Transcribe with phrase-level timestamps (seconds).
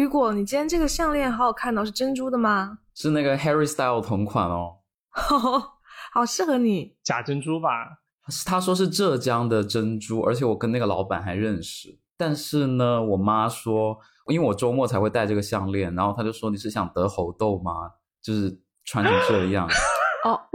[0.00, 2.78] 雨果，你今天这个项链好好看哦，是珍珠的吗？
[2.94, 4.76] 是那个 Harry Style 同款哦，
[6.12, 6.96] 好适合你。
[7.04, 7.68] 假珍珠吧？
[8.46, 11.98] 他说是浙江的珍珠，而且我跟那个老板还认识。
[12.16, 17.90] 但是呢，我妈说，因为我周末才会戴这个项链，然后她就说你是想得猴痘吗？
[18.22, 19.68] 就是穿成这样。
[20.24, 20.40] 哦，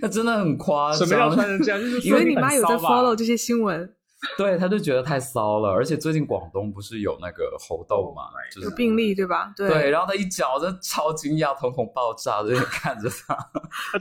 [0.00, 1.06] 那真的很夸张。
[1.06, 1.78] 什么要穿成这样？
[1.78, 3.94] 就是因为你妈有在 follow 这些新闻。
[4.36, 9.52] 对，他就觉得太骚了，而且最近广东不是有那个猴痘嘛，就是有病例对吧？
[9.56, 13.34] 对，然后他一脚就超惊讶，瞳孔爆炸，就看着他。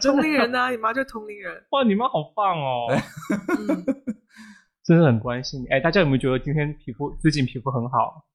[0.01, 1.63] 同龄人呐，你妈就同龄人。
[1.71, 2.87] 哇，你妈好棒哦，
[4.83, 5.67] 真的很关心你。
[5.67, 8.25] 哎，大家有没有觉得今天皮肤最近皮肤很好？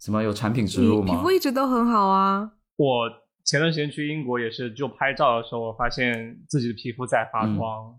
[0.00, 1.14] 什么有产品植入吗？
[1.14, 2.52] 皮肤一直都很好啊。
[2.76, 3.10] 我
[3.44, 7.94] 前段时间去英国也是，就拍照的时候，我发现自己的皮肤在发光。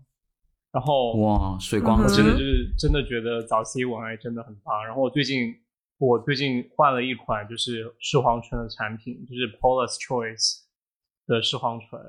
[0.72, 4.86] 然后哇，水光真的就是真的觉得早 C 文爱真的很棒。
[4.86, 5.52] 然后我最近
[5.98, 10.60] 我最近换了一款就是视黄醇的产品，就是 Paula's Choice
[11.26, 12.00] 的视黄醇，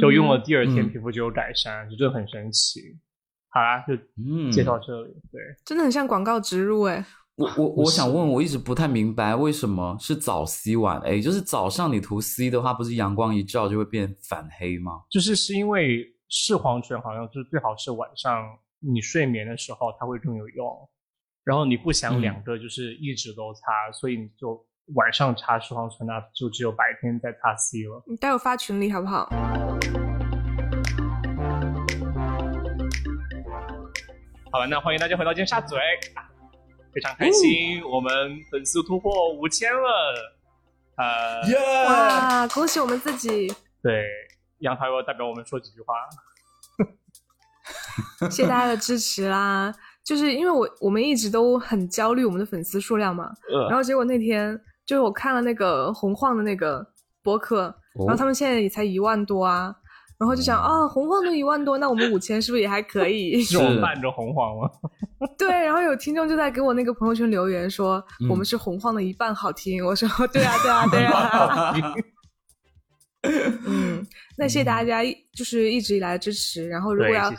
[0.00, 2.80] 就用了第二天皮肤就有改善，就真的很神奇。
[3.50, 3.94] 好啦，就
[4.50, 5.12] 介绍这里。
[5.30, 7.04] 对，真的很像广告植入哎。
[7.36, 15.02] 我我我想问，我一直不太明白为什么是早 C 晚 A，就是早上你涂 C 的话，不是阳光一照就会变反黑吗？
[15.10, 16.14] 就是是因为。
[16.28, 20.88] 视黄醇好像就是最好是晚上你睡眠的时候它会更有用，
[21.42, 24.62] 然后你不想两个就是一直都擦，所以你就
[24.94, 28.02] 晚上擦视黄醇，那就只有白天再擦 C 了。
[28.06, 29.26] 你待会发群里好不好？
[34.52, 35.76] 好了，那欢迎大家回到尖沙咀，
[36.92, 40.36] 非常开心，我们粉丝突破五千了，
[40.96, 43.50] 呃，哇，恭喜我们自己。
[43.82, 44.04] 对。
[44.60, 45.94] 杨桃要代表我们说几句话，
[48.30, 49.72] 谢谢大家的支持啦！
[50.04, 53.30] 就是因为我我们一直都很焦虑我们的粉丝数量嘛，
[53.68, 56.86] 然后结果那天就是我看了那个红晃的那个
[57.22, 57.74] 博客，
[58.06, 59.74] 然后他们现在也才一万多啊，
[60.18, 63.40] 然后就想啊，红晃都一万多，那我们五千是不是也还可以？
[63.44, 64.70] 是我伴着红晃吗？
[65.36, 69.84] 对，然后有听众就在给我那个朋友圈留言说，我们是红晃的一半好听。
[69.84, 71.74] 我说对啊，对啊，对啊。
[73.66, 74.06] 嗯，
[74.36, 75.02] 那谢谢大家，
[75.34, 76.68] 就是一直以来的支持。
[76.68, 77.36] 然后，如果要你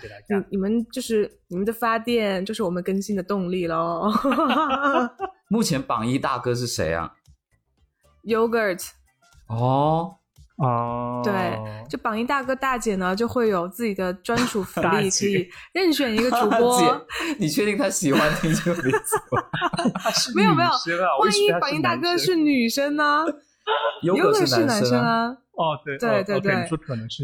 [0.51, 4.11] 你们就是你们的发电，就是我们更新的动力喽。
[5.49, 7.13] 目前榜一大哥是谁啊
[8.25, 8.89] ？Yogurt。
[9.47, 10.15] 哦
[10.57, 11.57] 哦，对，
[11.89, 17.07] 就榜一大哥大姐呢，就会有自己的专属福利，可以任选一个主播。
[17.37, 19.41] 你确定他喜欢听这个名字吗？
[20.35, 20.69] 没有 没有，
[21.21, 23.23] 万一榜一大哥是女生呢
[24.03, 25.37] ？Yogurt 是男生啊。
[25.59, 26.69] 哦，对对对对，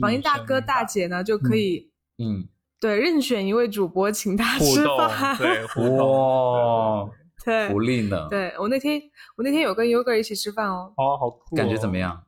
[0.01, 2.45] 榜一大哥大姐呢就可以，嗯，
[2.81, 5.63] 对，任选一位主播请他吃饭，对，
[5.97, 7.09] 哇，
[7.45, 8.27] 对，福利呢？
[8.29, 9.01] 对我那天
[9.37, 12.25] 我那天有跟 Yoga 一起吃饭哦，哦，好酷，感觉怎么样？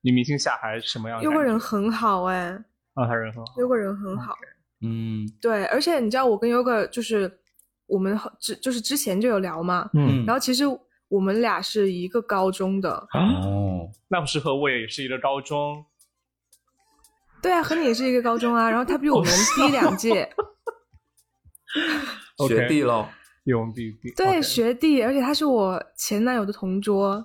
[0.00, 2.48] 女明星下海什么样？Yoga 人很好哎，
[2.94, 4.34] 啊，他人很好，Yoga 人很好，
[4.82, 7.38] 嗯，对，而且你知道我跟 Yoga 就是
[7.86, 10.64] 我们之就是之前就有聊嘛，嗯，然后其实。
[11.08, 15.84] 我们俩是一个高中的哦，那不是和我也是一个高中？
[17.42, 18.68] 对啊，和你也是一个高中啊。
[18.68, 20.28] 然后他比我们低两届，
[22.48, 23.06] 学弟喽，
[23.44, 24.12] 用弟弟。
[24.16, 27.24] 对，学弟，而且他是我前男友的同桌。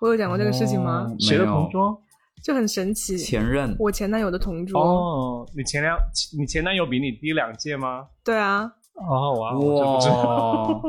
[0.00, 1.06] 我有讲过这个事情吗？
[1.18, 2.00] 谁的同桌？
[2.42, 3.18] 就很神奇。
[3.18, 4.80] 前任，我前男友的同桌。
[4.80, 5.94] 哦，你前两，
[6.38, 8.06] 你前男友比你低两届吗？
[8.24, 8.72] 对啊。
[8.94, 10.80] 哦，哇，哇。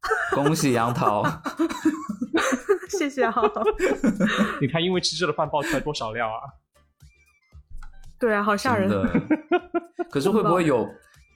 [0.34, 1.24] 恭喜杨桃，
[2.98, 3.34] 谢谢啊！
[4.60, 6.40] 你看，因为吃这个饭爆出来多少料啊？
[8.18, 8.90] 对啊，好吓人。
[10.10, 10.84] 可是会不会有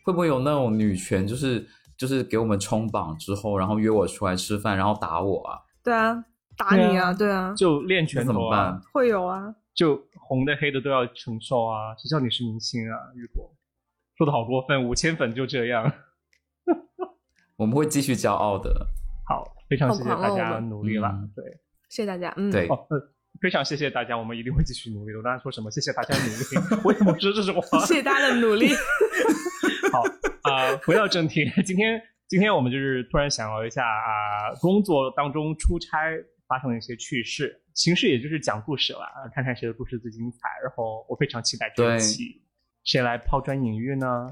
[0.04, 5.58] 会不会有那种女权，就是就是给我们冲榜之后，然后约我出来吃饭，然后打我啊？
[5.82, 6.24] 对啊，
[6.56, 7.12] 打你啊！
[7.12, 8.80] 对啊，就练拳怎么办？
[8.92, 11.94] 会有啊，就红的黑的都要承受啊！
[11.98, 12.96] 谁叫你是明星啊？
[13.14, 13.52] 雨果
[14.16, 15.92] 说的好过分，五千粉就这样。
[17.56, 18.86] 我们会继续骄傲的。
[19.28, 21.12] 好，非常谢谢大家努力了。
[21.34, 21.44] 对，
[21.88, 22.32] 谢谢大家。
[22.36, 22.68] 嗯，对，
[23.40, 25.18] 非常谢谢大家，我们一定会继续努力的。
[25.18, 25.70] 我刚才说什么？
[25.70, 26.82] 谢谢大家努力。
[26.84, 27.78] 为什么说这是话？
[27.86, 28.68] 谢谢大家的努力。
[29.92, 30.02] 好
[30.50, 35.98] 啊，回到正题， 今天今天我们就是突然想聊一下啊，工作当中出差
[36.48, 37.60] 发生的一些趣事。
[37.74, 39.00] 形式也就是讲故事了，
[39.34, 40.48] 看看谁的故事最精彩。
[40.62, 42.42] 然后我非常期待这一期，
[42.84, 44.28] 谁来抛砖引玉呢？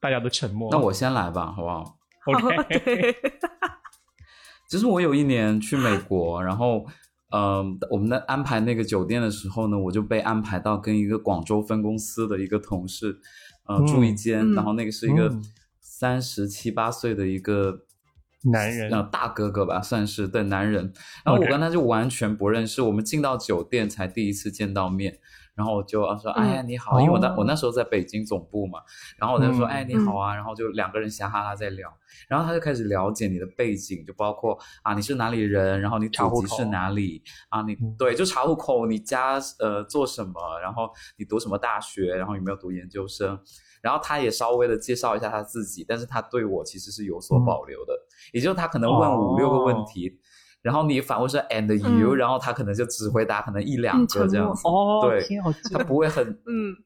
[0.00, 0.68] 大家都沉默。
[0.72, 1.98] 那我先来吧，好不好？
[2.26, 3.14] OK。
[4.68, 6.86] 其实我有一年去美国，然后，
[7.32, 13.18] 嗯，我们在安排那个酒店的时候呢，我就被安排到跟一个广州分公司的一个同事，
[13.66, 15.28] 呃，住一间，然后那个是一个
[15.80, 17.80] 三十七八岁的一个
[18.44, 20.92] 男人，大哥哥吧，算是对男人。
[21.24, 25.18] 然后我跟他就完全不认识，我们进到酒店才第一次见到面。
[25.54, 28.78] 然后我就说：“哎呀，你好！”因为我那我那时候在北京总部嘛。
[29.18, 31.92] 然后我就说：“哎，你好啊！”然后就两个人嘻哈哈在聊。
[32.28, 35.80] 然后他就开始了解你的背景，就包括啊，你是哪里人？
[35.80, 37.22] 然后你祖籍是哪里？
[37.48, 40.58] 啊，你对，就查户口，你家呃做什么？
[40.60, 42.14] 然后你读什么大学？
[42.14, 43.38] 然后有没有读研究生？
[43.82, 47.94] 然后他也稍微的介绍一下他自己，但是他对我其实是有所保留的，
[48.32, 50.20] 也就是他可能问五六个问题。
[50.62, 55.26] 然后你反问说 and you，然后他可能就只回答可能一两个这样子，哦对，
[55.72, 56.76] 他不会很 嗯，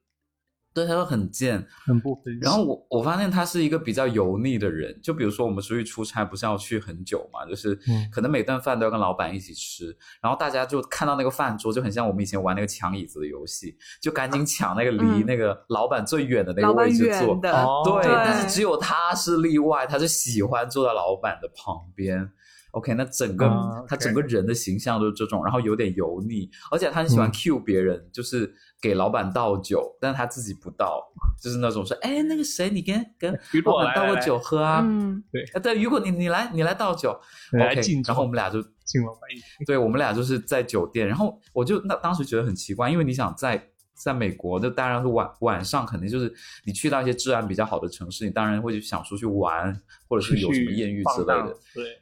[0.72, 2.38] 对，他会很贱，很不分。
[2.40, 7.78] 然后我我发现他是一个比较油腻的人，就比如说我们出去出差不是要去很久嘛，就是
[8.12, 17.40] 可能每顿饭都要跟老板一起吃，然后大家就看到那个饭桌就很像我们以前玩那个抢椅子的游戏，就赶紧抢那个离那个老板最远的那个位置坐，
[17.84, 22.30] 对，但是只有他是例外，他是喜欢坐在老板的旁边。
[22.74, 23.46] OK，那整个
[23.88, 31.00] 他整个人的形象都是这种，然后有点油腻，而且他很喜欢 cue 别人，就是给老板倒酒，但是他自己不倒，
[31.40, 33.32] 就是那种说，哎，那个谁，你跟跟
[33.64, 34.80] 老板倒个酒喝啊？
[34.84, 37.10] 嗯，对，对，如果你你来，你来倒酒，
[37.54, 39.20] OK，然后我们俩就敬老板
[39.64, 46.34] 对，我们俩就是在酒店，然后我就那当时觉得很奇怪，因为你想在在美国，那当然是晚晚上肯定就是
[46.64, 52.00] 你去到一些治安比较好的城市，你当然会想出去玩，或者是有什么艳遇之类的，对。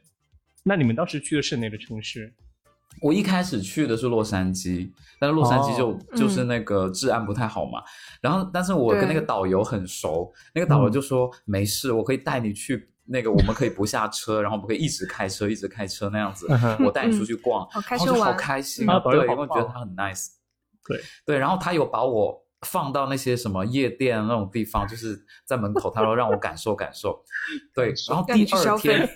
[0.63, 2.33] 那你们当时去的是哪个城市？
[3.01, 4.89] 我一开始去的是洛杉矶，
[5.19, 7.81] 但是洛杉矶就就是那个治安不太好嘛。
[8.21, 16.47] 然后，但是我跟那个导游很熟，那个导游就说没事，我可以带你去那个，我们可以不下车，然后我们可以一直开车，一直开车那样子，
[16.85, 18.99] 我带你出去逛，然后就好开心啊！
[18.99, 20.27] 对，因为觉得他很 nice。
[20.87, 22.42] 对对，然后他有把我。
[22.63, 27.21] 放到那些什么夜店那种地方，就是在门口，他说让我感受感受。
[27.75, 29.09] 对，然后第二天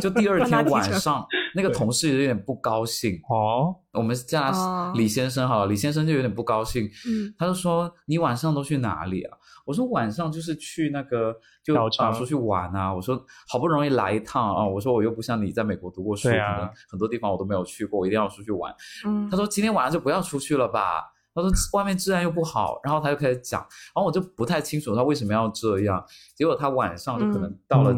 [0.00, 3.76] 就第二天 晚上，那个同事有点不高兴哦。
[3.92, 6.84] 我们叫他李先生哈，李先生就有点不高兴。
[7.08, 9.36] 嗯，他就说你晚上都去哪里啊？
[9.64, 12.94] 我说晚上就是去那个就啊出去玩啊。
[12.94, 18.72] 我说好不容易来一趟啊，我说我又不像你在美国读过书，可能很多地方我都没有去过，我一定要出去玩。
[19.06, 21.12] 嗯，他说今天晚上就不要出去了吧。
[21.34, 26.04] 他说外面治安又不好，然后他就开始讲，然后我就不太清楚他为什么要这样。
[26.34, 27.94] 结果他晚上就可能到了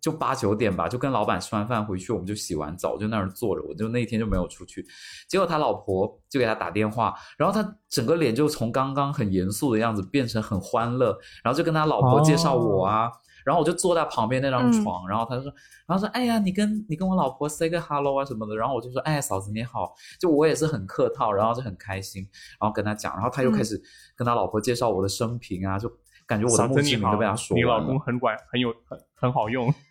[0.00, 4.84] 就八九点吧，就跟老板吃完饭回去，我们就洗完澡就那儿坐着，我就那一天就没有出去。
[5.28, 13.10] 结果他老婆就给他打电话，然后他整个脸就从刚刚很严肃的样子变成很欢乐，然后就跟他老婆介绍我啊。
[13.44, 15.52] 然后我就坐在旁边那张床，然后他就说，
[15.86, 22.26] 然后说，哎呀，你跟你跟我老婆 say 个 hello 啊什么的，然后我就说，哎，嫂子你好，就我也是很客套，然后就很开心，
[22.60, 23.80] 然后跟他讲，然后他又开始
[24.16, 25.90] 跟他老婆介绍我的生平啊，就
[26.26, 29.72] 感觉我的墓志铭都被他说你老公很管，很有很很好用。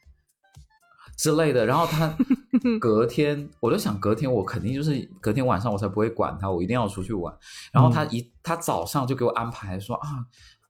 [1.18, 2.16] 之类的，然后他
[2.82, 7.32] 隔天，我就想隔天我肯定就是隔天晚上我才不会管他，我一定要出去玩，
[7.72, 10.26] 然后他一他早上就给我安排说啊。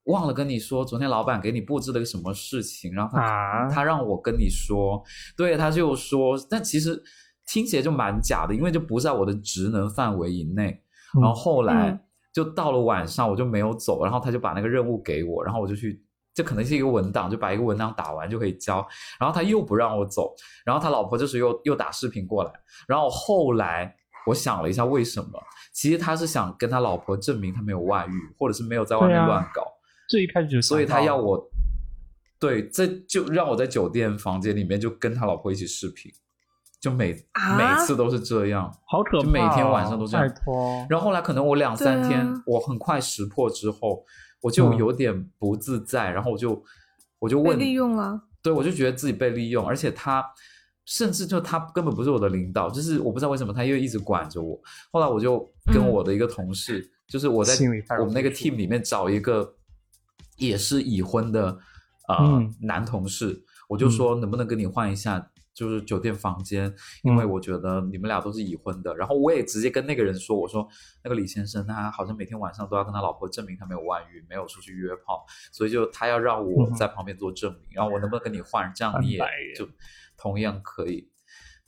[0.06, 5.04] 忘了跟你说，昨天老板给你布置了个什么事情，然后他他让我跟你说，
[5.38, 7.02] 对，他就说，但其实
[7.48, 10.82] 听起来就蛮假的，因为就不在我的职能范围以内。
[11.14, 12.00] 然后后来
[12.34, 16.02] 就到了晚上，我就没有走，然后他就把那个任务给我，然后我就去，
[16.34, 18.76] 这可能是一个文档，就把一个文档打完就可以交。
[19.20, 20.34] 然后他又不让我走，
[20.66, 22.52] 然后他老婆就是又又打视频过来，
[22.88, 23.94] 然后后来
[24.26, 25.30] 我想了一下，为什么？
[25.74, 29.62] 其实他是想跟他老婆证明他没有外遇，或者是没有在外面乱搞。
[30.12, 31.50] 这一开始就，所以他要我，
[32.38, 36.12] 对，这就让我在酒店房间里面就跟他老婆一起视频，
[36.82, 37.14] 就每
[37.58, 40.28] 每次都是这样，好可怕，就每天晚上都这样。
[40.90, 44.04] 然后后来可能我两三天，我很快识破之后，
[44.42, 46.62] 我就有点不自在，然后我就
[47.20, 50.22] 我就问，利用了，对我就觉得自己被利用，而且他
[50.84, 54.60] 甚至就他根本不是我的领导，就是我不知道为什么他又一直管着我。
[54.92, 57.54] 后来我就跟我的一个同事，就是我在
[57.98, 59.56] 我们那个 team 里面找一个。
[60.42, 61.60] 也是已婚的，
[62.08, 68.96] 呃，男同事，我就说能不能跟你换一下，就是酒店房间，因为我觉得你们俩都是已婚的。
[68.96, 70.68] 然后我也直接跟那个人说，我说
[71.04, 77.62] 那个李先生他好像每天晚上都要跟他老婆证明他没有外遇，没有出去约炮，所以就他要让我在旁边做证明。
[77.74, 79.20] 然后我能不能跟你换，这样你也
[79.56, 79.70] 就
[80.18, 81.08] 同样可以。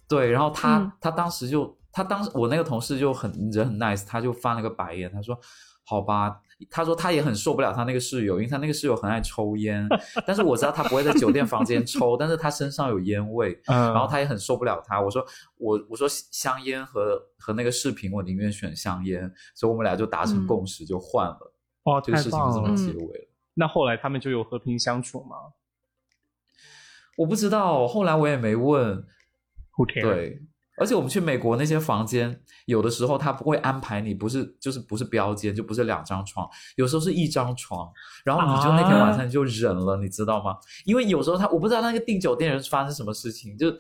[0.08, 5.40] 对，然后他他当时就他当时我那个同事就很人很 nice，他就翻了个白眼，他说。
[5.86, 6.40] 好吧，
[6.70, 9.88] 他说他也很受不了他那个室友，因为他那个室友很爱抽烟。
[10.26, 15.02] 但是我知道他不会在酒店房间抽，但是他身上有烟味，然后他也很受不了他。
[15.02, 15.26] 我说
[15.58, 21.54] 我我说香烟和和那个视频，我宁愿选香烟，所以我们俩就达成共识，就换了。
[21.84, 23.28] 哦，这个事情这么结尾了。
[23.54, 25.36] 那后来他们就有和平相处吗？
[27.18, 29.06] 我不知道，后来我也没问。
[30.02, 30.40] 对，
[30.84, 37.90] 而且我们去美国那些房间，有的时候他不会安排你，不是就是不是标间，就不是两张床，有时候是一张床，
[38.26, 40.58] 然后你就那天晚上就忍了，你知道吗？
[40.84, 43.74] 因为有时候他我不知道那个订酒店人发生什么事情，就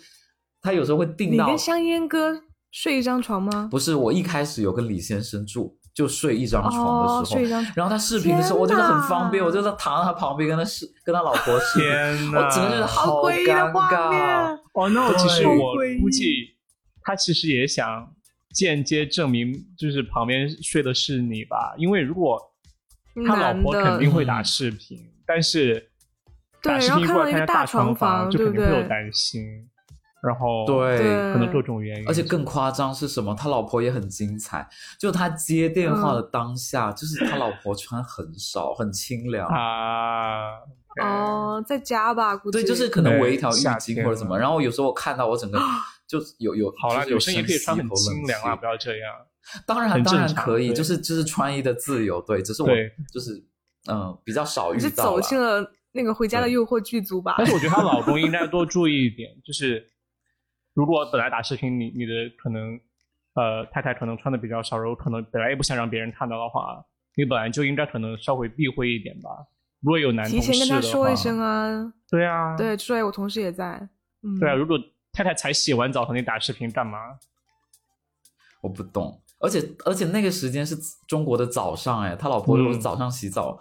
[0.62, 1.44] 他有时候会订到。
[1.44, 2.42] 你跟香烟哥
[2.72, 3.68] 睡一张床吗？
[3.70, 5.78] 不是，我一开始有跟李先生住。
[5.94, 14.58] 就睡一张床的时候，然后他视频的时候，我觉得很方便，我就在躺在他旁边跟他视跟他老婆视天我真的觉得好尴尬。
[14.74, 16.53] 哦，那其实我估计
[17.04, 18.14] 他其实也想
[18.54, 21.74] 间接证明，就是旁边睡的是你吧？
[21.78, 22.40] 因为如果
[23.28, 25.92] 他老婆肯定会打视频，但是
[26.62, 29.70] 打视频过来看大床房，就肯定会有担心。
[30.24, 30.98] 然后对，
[31.34, 33.36] 可能各种原因，而且更夸张是什么？
[33.36, 34.66] 他老婆也很精彩，
[34.98, 40.60] 就他接电话的当下，就是他老婆穿很少，很清凉啊。
[41.02, 44.40] 哦，在家吧，估计对，就是可能围一条浴巾或者什么。
[44.40, 45.60] 然后有时候我看到我整个
[46.20, 49.14] 就有有好啦，有声音可以穿很清凉啊，不要这样。
[49.66, 52.70] 当然当然可以，就是就是穿衣的自由，对，只是我
[53.12, 53.44] 就是
[53.90, 54.84] 嗯比较少遇到。
[54.84, 57.36] 是走进了那个《回家的诱惑》剧组吧？
[57.38, 59.90] 但是我觉得她老公应该多注意一点， 就是。
[60.76, 62.80] 如果本来打视频，你你的可能，
[63.36, 66.84] 呃，太太可能穿的比较少，然后可能本来也不想让别人看到的话，
[67.16, 69.30] 你本来就应该可能稍微避讳一点吧。
[69.82, 71.94] 如果有男提前跟他说一声啊。
[72.10, 72.58] 对啊。
[72.58, 73.88] 对，所以我同事也在。
[74.24, 74.40] 嗯。
[74.40, 74.76] 对啊，如果
[75.14, 76.98] 太太才洗完澡和你打视频干嘛？
[78.62, 80.76] 我不懂，而且而且那个时间是
[81.08, 83.60] 中国的早上，哎，他老婆如果早上洗澡，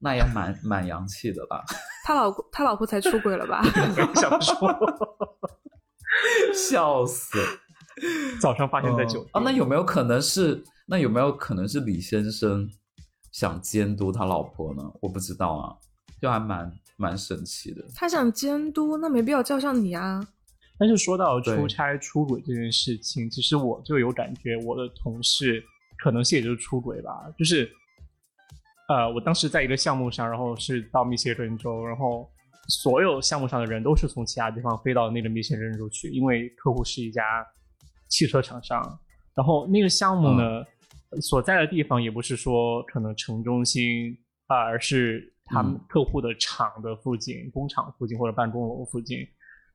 [0.00, 1.64] 那也蛮 蛮洋气的吧？
[2.04, 3.62] 他老他老婆才出轨了吧？
[4.16, 4.76] 想说。
[6.52, 7.38] 笑死！
[8.40, 10.64] 早上发现在酒店啊，那有没有可能是？
[10.86, 12.68] 那有没有可能是李先生
[13.30, 14.82] 想监督他老婆呢？
[15.00, 15.76] 我不知道啊，
[16.20, 17.84] 就还蛮蛮神奇的。
[17.94, 20.26] 他想监督，那没必要叫上你啊。
[20.78, 25.62] 但是说到出差出轨这件事情，其实我就有感觉，我的同事
[25.98, 27.32] 可能性也就是出轨吧。
[27.36, 27.70] 就是，
[28.88, 32.28] 呃，我当时在一个项目上，然后是到密歇根州，然后。
[32.70, 37.22] 所有项目上的人都是从其他地方飞到那个密歇根州去，因为客户是一家
[38.08, 38.78] 汽车厂商。
[39.34, 40.62] 然后那个项目呢，
[41.18, 44.14] 所在的地方也不是说可能城中心
[44.48, 49.26] 啊，而是他们客户的厂的附近、工厂附近或者办公楼附近。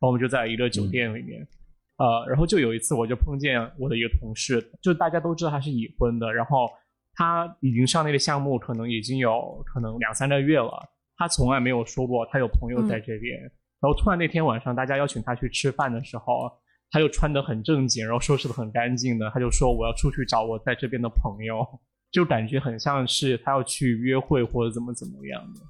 [0.04, 1.48] 然后我们就在一个酒店里面，
[1.96, 6.70] 呃，然后就有一次我就碰见我的一个同事，就大家都知道他是已婚的，然后
[7.14, 10.70] 他已经上那个项目，可能已经有可能两三个月了。
[11.16, 13.40] 他从来没有说过他有朋友在这边，
[13.80, 16.52] 然后突然那天晚上大家邀请他去吃饭的时候，
[16.92, 21.66] 他就穿得很正经，然后收拾得很干净的，他就说我要出去找我在这边的朋友，
[22.12, 25.62] 就感觉很像是他要去约会或者怎么怎么样的，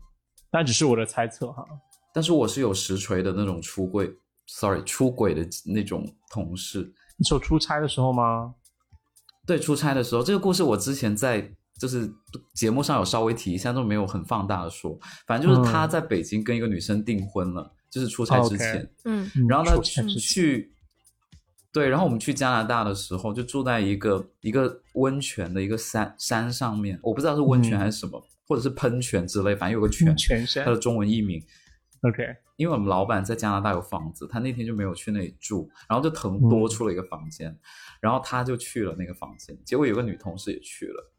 [0.49, 1.63] 但只是我的猜测哈。
[2.13, 4.09] 但是我是有实锤的那种出柜
[4.47, 6.93] ，sorry 出轨的那种同事。
[7.17, 8.55] 你说出差的时候吗？
[9.45, 11.53] 对，出差的时候，这个故事我之前在。
[11.79, 12.09] 就是
[12.53, 14.97] 节目上有稍微提一下，都没有很放大的说。
[15.25, 18.87] 反正就是他在北京跟一个女生订婚了，就是出差之前。
[19.05, 19.81] 嗯，然后呢
[20.17, 20.71] 去，
[21.73, 31.43] 对，然后我们去加拿大的时候，就住在一个一个温泉的一个山山上面，我不知道是温泉还是什么，或者是喷泉之类，反正有个泉，泉山，它的中文译名。
[32.03, 37.57] OK，因为我们老板在加拿大有房子，他那天就没有去那里住，然后就腾多出了一个房间，
[38.01, 41.11] 然后他就去了那个房间，结果有个女同事也去了。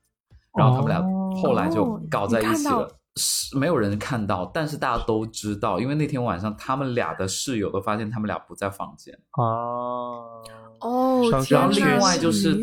[0.57, 1.03] 然后他们俩
[1.41, 9.43] 后来就搞在一起了，是没有人看到，但是大家都知道，因为那天晚上他们俩的室友都发现他们俩不在房间啊。
[10.81, 12.62] 哦，然后另外就是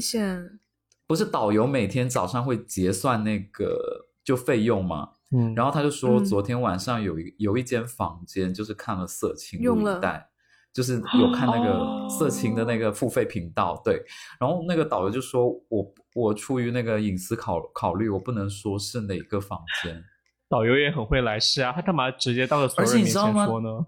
[1.08, 5.10] 不是导游每天早上会结算那个就费用吗？
[5.32, 10.28] 嗯，然后他就说昨天晚上有一有一间房间就是看了色情录影带。
[10.74, 14.02] 就是有看那个色情的那个付费频道，对，
[14.40, 20.02] 然后那个导游就说：“我我出于那个隐私考考虑，我不能说是哪个房间。”
[20.48, 23.86] 导游也很会来事啊，他干嘛直接到了所有人面前说呢？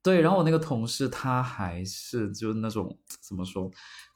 [0.00, 3.68] 对，然后我那个同事他还是就是那种怎么说，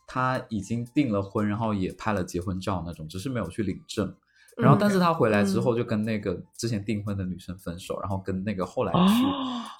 [0.06, 4.14] 他已经订了婚，然后也拍了结婚照那种，只是没有去领证。
[4.56, 9.24] 然后，但是他回来之后就跟那个之前订婚的女生分手，然后跟那个后来去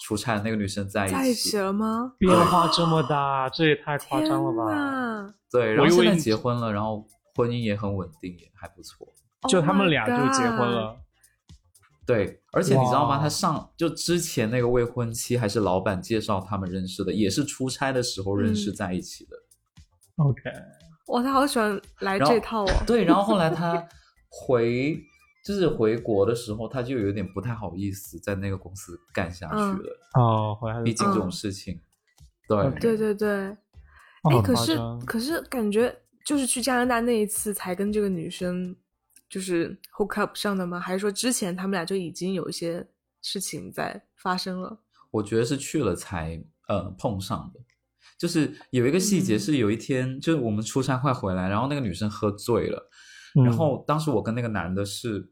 [0.00, 1.14] 出差的那个女生在一起。
[1.14, 2.12] 在一起了吗？
[2.18, 5.32] 变化这么大，这也太夸张了吧！
[5.48, 9.06] 对，然后现在结婚了，然后婚姻也很稳定，也还不错。
[9.48, 10.96] 就他们俩就结婚了。
[12.04, 13.18] 对，而且你知道吗？
[13.20, 19.36] 他上就之前那个未婚妻还是老板介绍他们认识的，也是出差的时候认识在一起的。
[20.16, 20.42] OK，
[21.06, 22.70] 哇，他好喜欢来这套哦。
[22.84, 23.80] 对，然后后来他。
[24.36, 24.98] 回
[25.44, 29.98] 就是回国的时候，他就有点不太好意思在那个公司干下去了。
[30.14, 31.80] 哦，回来毕竟这种事情，
[32.48, 33.30] 对对对对。
[34.22, 38.74] 哎，可是可是感觉就是去加拿大那一次才跟这个女生
[39.28, 40.80] 就是 hook up 上的吗？
[40.80, 42.86] 还是说之前他们俩就已经有一些
[43.20, 44.80] 事情在发生了？
[45.10, 47.60] 我觉得是去了才呃碰上的。
[48.18, 52.90] 就是有一个细节是有一天，就是我们出差快回来，然后那个女生喝醉了，
[53.34, 55.28] 然后当时我跟那个男的是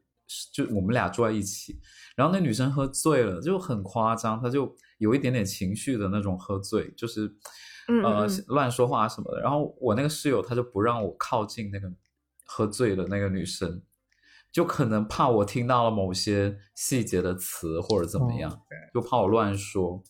[0.52, 1.78] 就我们俩坐在一起，
[2.16, 7.32] 然后那女生喝醉了就很夸张，她就有一点点情绪的那种喝醉，就是
[8.02, 9.40] 呃乱说话什么的。
[9.40, 11.92] 然后我那个室友他就不让我靠近那个
[12.46, 13.82] 喝醉的那个女生，
[14.50, 18.50] 就可能怕我听到了某些细节的词或者怎么样，
[18.94, 20.02] 就怕我乱说。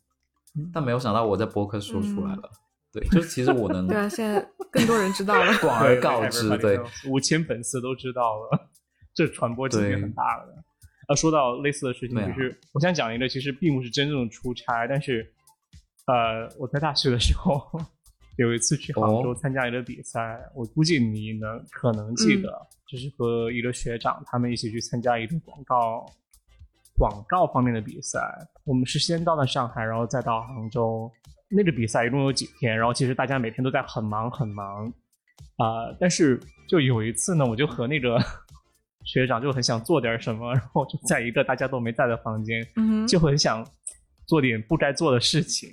[0.72, 2.50] 但没有想到我在播客说出来了。
[2.92, 8.68] 对，就是其实我能对啊，现在更多人知道了， 广而告之，对，五千粉丝都知道了，
[9.14, 10.62] 这传播级别很大了。
[11.08, 15.26] 啊，说到类似的事情，就是我想讲一个，其实并不是真正的出差，但是
[16.06, 17.66] 呃，我在大学的时候
[18.36, 22.50] 有一次去杭州参加一个比赛，我估计你能可能记得，
[22.86, 26.06] 就是和一个学长他们一起去参加一个广告
[26.98, 28.20] 广告方面的比赛。
[28.64, 31.10] 我们是先到了上海，然后再到杭州。
[31.54, 32.74] 那个比赛一共有几天？
[32.76, 34.86] 然后其实大家每天都在很忙很忙，
[35.58, 35.94] 啊！
[36.00, 38.18] 但是就有一次呢，我就和那个
[39.04, 42.66] 学长就很想做点什么，然后就在一个大家都没在的房间，
[43.06, 43.66] 就很想
[44.26, 45.70] 做点不该做的事情。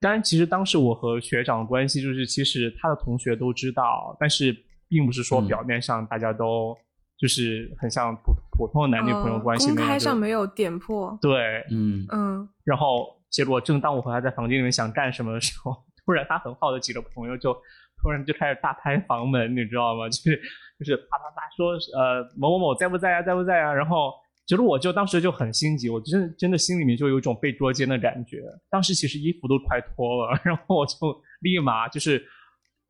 [0.00, 4.54] 当然，其实当时我和学长的关系就是，其实他的同学都知道，但是
[4.88, 6.76] 并不是说表面上大家都
[7.16, 11.18] 就是很像普普通的男女朋友关系公开上没有点破。
[11.22, 13.16] 对，嗯嗯，然后。
[13.32, 15.74] 结果正当我和他在房间里面想干什么的时候，
[16.04, 17.52] 突然他很好的几个朋友就
[18.00, 20.06] 突然就开始大拍房门，你知道吗？
[20.10, 20.40] 就是
[20.78, 23.72] 就是啪啪啪说呃某某某在不在啊，在不在啊？
[23.72, 24.12] 然后
[24.46, 28.42] 其实我就当时就很心急，我真真的心里面就有一种被捉奸的感觉。
[28.70, 30.94] 当时其实衣服都快脱了， 然后我就
[31.40, 32.22] 立马就是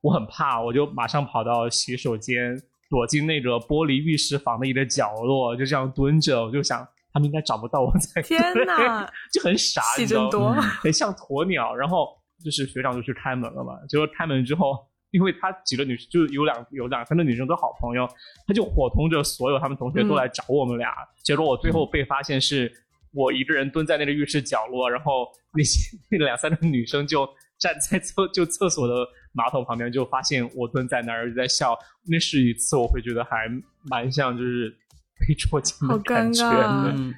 [0.00, 6.84] 我很怕，我就马上跑到洗手间，躲进那个玻璃浴室房的一个角落，就这样蹲着，我就想。
[7.12, 8.22] 他们应该找不到我在。
[8.22, 11.74] 天哪， 就很傻，你知道吗，很像鸵鸟。
[11.74, 12.08] 然后
[12.42, 13.74] 就是学长就去开门了嘛。
[13.88, 14.78] 结果开门之后，
[15.10, 18.08] 因为他几个女就有两有两三个女生都好朋友，
[18.46, 20.90] 他就伙同着所有他们同学都来找我们俩。
[21.22, 22.72] 结果我最后被发现是
[23.12, 25.78] 我一个人蹲在那个浴室角落，然后那些
[26.10, 31.78] 那两三个女生就站在厕就厕所的马桶旁边，就发现我蹲在那儿就在笑。
[32.06, 33.46] 那是一次我会觉得还
[33.82, 34.74] 蛮像就是。
[35.26, 37.14] 被捉奸的感觉，嗯，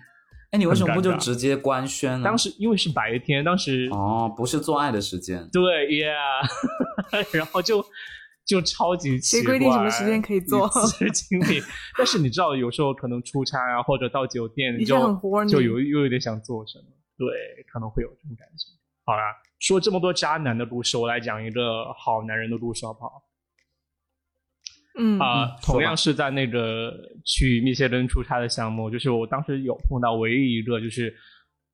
[0.51, 2.25] 哎，你为什么不就直接官宣呢？
[2.25, 6.13] 当时因为是白天，当时哦，不是做爱的时间，对，Yeah，
[7.37, 7.85] 然后就
[8.47, 10.71] 就超级奇怪，谁规定什么时间可以做？
[11.13, 11.63] 经历，
[11.97, 14.97] 但是你知道，有时候可能出差啊，或者到酒店， 你就
[15.49, 16.85] 就有又有点想做什么，
[17.17, 18.71] 对，可能会有这种感觉。
[19.07, 23.24] 好啦，说这么多渣男的故事，我来讲一个好男人的故事，好不好？
[24.97, 26.93] 嗯啊，同样是在那个
[27.25, 31.13] 去密歇根出差的项目，就是我当时有碰到唯一一个，就是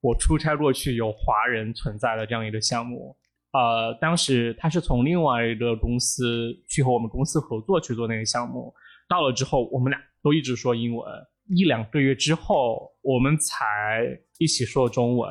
[0.00, 3.14] 我出差过去有华人存在的这样一个项目。
[3.52, 8.72] 呃，当时他是从另外一个公司去和我们公司合作去做那个项目，
[9.06, 11.06] 到了之后我们俩都一直说英文，
[11.48, 14.06] 一两个月之后我们才
[14.38, 15.28] 一起说中文。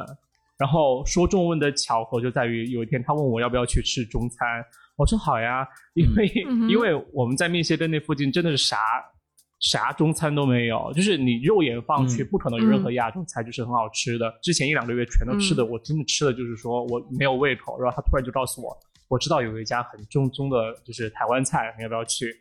[0.60, 4.63] 然后说中文的巧合就在于有一天他问我要不要去吃中餐。
[5.00, 6.28] 我说好呀，因为
[6.68, 8.78] 因为我们在密歇根那附近真的是啥
[9.62, 14.30] 啥中餐都没有，就是你肉眼放去不可能有任何亚洲菜，就是很好吃的。
[14.44, 17.80] 之前一两个月全都吃的，我真的吃的就是说我没有胃口。
[17.80, 22.34] 然后他突然就告诉我，我知道有一家很正宗的，就是台湾菜，你要不要去？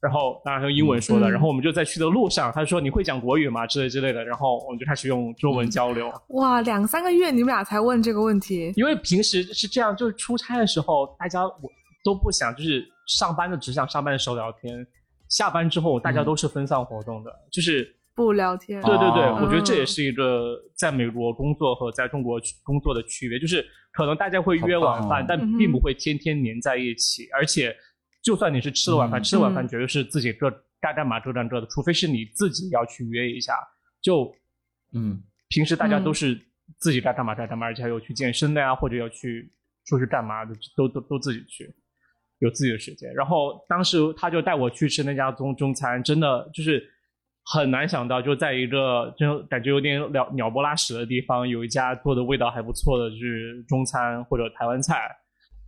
[0.00, 1.30] 然后当然用英文说的。
[1.30, 3.66] 然后我们就在去的路上，他说你会讲国语吗？
[3.66, 4.24] 之类之类的。
[4.24, 6.12] 然后我们就开始用中文交流。
[6.28, 8.72] 哇，两三个月你们俩才问这个问题？
[8.76, 11.70] 因为平时是这样，就是出差的时候，大家我。
[12.02, 14.86] 都不想，就是上班的只想上班的时候聊天，
[15.28, 18.80] 下班之后大家都是分散活动的，就是不聊天。
[18.82, 27.28] 对对对，我觉得这也是一个在美国工作和在中国工作的区别，就是可能大家会约晚饭，但并不会天天黏在一起。
[27.32, 27.74] 而且，
[28.22, 33.54] 就算你是吃了晚饭，吃了晚饭绝对是自己各该干嘛各干各的，除非是你自己要去约一下。
[34.02, 34.32] 就
[34.92, 36.38] 嗯，平时大家都是
[36.78, 39.52] 自己该干嘛该干嘛，而且还有去健身的呀，或者要去
[39.84, 41.72] 出去干嘛的，都都都自己去。
[42.40, 46.82] 有自己的时间，然后当时他就带我去吃那家中中餐，真的就是
[47.44, 55.00] 很难想到，就在一个就感觉有点鸟鸟不拉屎的地方，有一家做的味道还不错的，就是中餐或者台湾菜。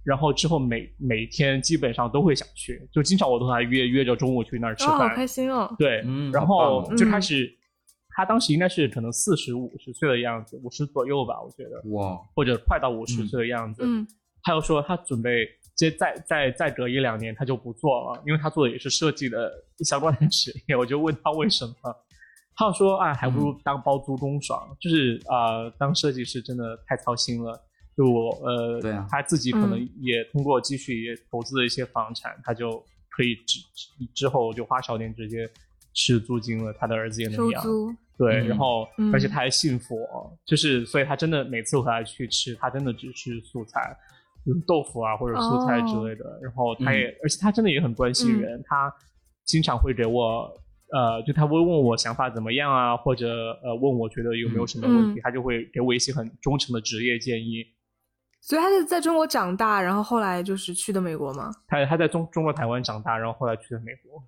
[0.04, 5.72] 然后之后每每天基本上都会想去，就经常我都还约约着中午去那儿吃饭，好开心哦。
[5.78, 7.48] 对，然后就开始
[8.08, 13.84] 他当时应该是可能四十五十岁的样子，五十左右吧，我觉得哇，或者快到五十岁的样子。
[13.86, 14.04] 嗯，
[14.42, 15.46] 他又说他准备
[15.88, 19.52] 接再再再隔一两年他就不做了，因为他做的也是设计的
[19.84, 20.76] 相关的职业。
[20.76, 21.74] 我就问他为什么，
[22.54, 27.60] 他说啊，还不如当包租公爽，就是啊，当设计师真的太操心了。
[27.94, 33.60] 就我呃，对啊，他自己可能也通过积蓄也投资了一些房产，他就可以之
[34.14, 35.46] 之后就花少点直接
[35.92, 37.62] 吃租金了，他的儿子也能养。
[38.16, 39.96] 对，然后而且他还信佛，
[40.46, 43.94] 就是所以他真的每次回来去吃，他真的只吃素菜，
[44.66, 46.38] 豆腐啊或者蔬菜之类的。
[46.42, 48.92] 然后他也，而且他真的也很关心人，他
[49.44, 50.50] 经常会给我
[50.92, 53.28] 呃，就他会问我想法怎么样啊，或者
[53.62, 57.64] 呃问我觉得有没有什么问题，他就会给我一些很忠诚的职业建议。
[58.40, 61.50] 所以他是在中国长大，然后后来就是去的美国吗？
[61.68, 64.22] 他他在中中国台湾长大，然后后来去的美国。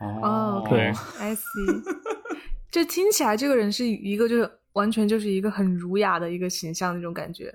[0.00, 1.82] 哦，对，I see。
[2.70, 7.50] 这听起来这个人是一个就是完全就是一个很儒雅的一个形象那种感觉，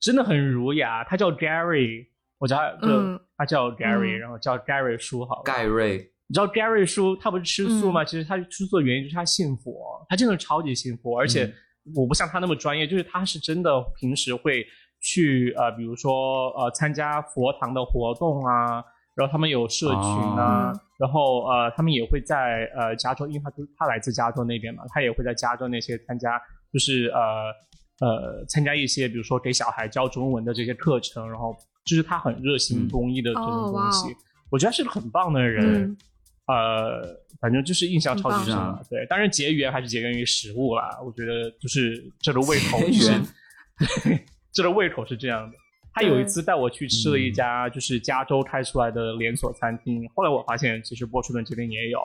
[0.00, 1.04] 真的很儒雅。
[1.04, 2.06] 他叫 Gary，
[2.38, 5.42] 我叫他，嗯他叫 Gary，然后叫 Gary 叔好。
[5.42, 8.04] 盖瑞，你知道 Gary 叔他不是吃素吗？
[8.04, 11.52] 其实他吃素的原因就是他信佛，他真的超级信佛，而且。
[11.96, 14.62] 我不像他那么专业，就是他是真的平时会
[15.00, 18.84] 去呃，比如说呃，参加佛堂的活动啊，
[19.14, 20.02] 然后他们有社群
[20.36, 26.38] 啊，然后呃，他们也会在呃加州，因为他他来自加州那边嘛，他也会在加州那些参加，
[26.70, 27.50] 就是呃
[28.00, 34.14] 呃参加一些比如说给小孩教中文的这些课程，然后就是他很热心公益的这种东西，
[34.50, 35.96] 我觉得是个很棒的人。
[36.46, 37.02] 呃，
[37.42, 38.82] 反正就是印象超级深了。
[38.88, 40.98] 对，当然结缘还是结缘于食物啦。
[41.04, 44.18] 我觉得就是这个胃 口是，
[44.50, 45.54] 这个胃口是这样的。
[45.92, 52.00] 他有一次带我去吃了一家就是加州开出来的连锁餐厅，后来我发现其实波士顿这边也有，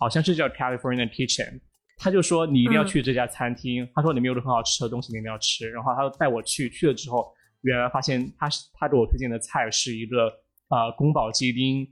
[0.00, 1.60] 好像是叫 California Kitchen。
[1.96, 5.70] 他就说你一定要去这家餐厅，他说里面有很好吃的东西，你一定要吃。
[5.70, 7.32] 然后他就带我去，去了之后，
[7.62, 10.26] 原来发现他是他给我推荐的菜是一个
[10.68, 11.88] 呃宫保鸡丁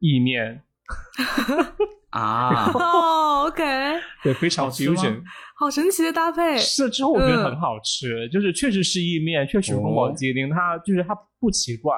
[0.00, 0.62] 意面。
[2.14, 3.62] 啊哦，OK，
[4.22, 5.20] 对，非常 fusion，
[5.58, 6.56] 好神奇的搭配。
[6.58, 11.92] 吃了之后我觉得很好吃，就是确实是意面，确实宫保鸡丁，它就是它不奇怪，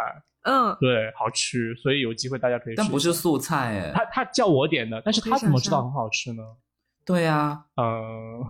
[0.44, 2.74] 嗯，对，好吃，所以有机会大家可以。
[2.76, 6.42] 但不是素菜哎，他他叫我点的，但是他怎么知道很好吃呢？
[7.06, 8.44] 对呀，嗯，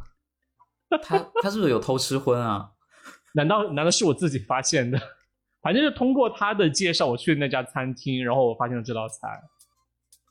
[1.03, 2.71] 他他是不是有偷吃荤啊？
[3.35, 4.99] 难道难道是我自己发现的？
[5.63, 9.29] 反正是通过他的介绍，我去那家餐厅，然后我发现了这道菜。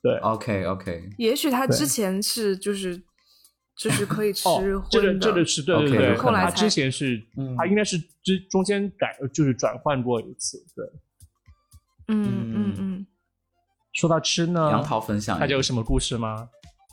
[0.02, 3.00] 对，OK OK，也许他之前是就是
[3.76, 7.22] 就是可以 吃荤的，这个这个是对对对，后来他之前是
[7.56, 10.84] 他应该是之中间改就是转换过一次，对，
[12.08, 13.06] 嗯嗯嗯。
[13.92, 16.48] 说到吃呢，杨桃分享，大家有什么故事吗？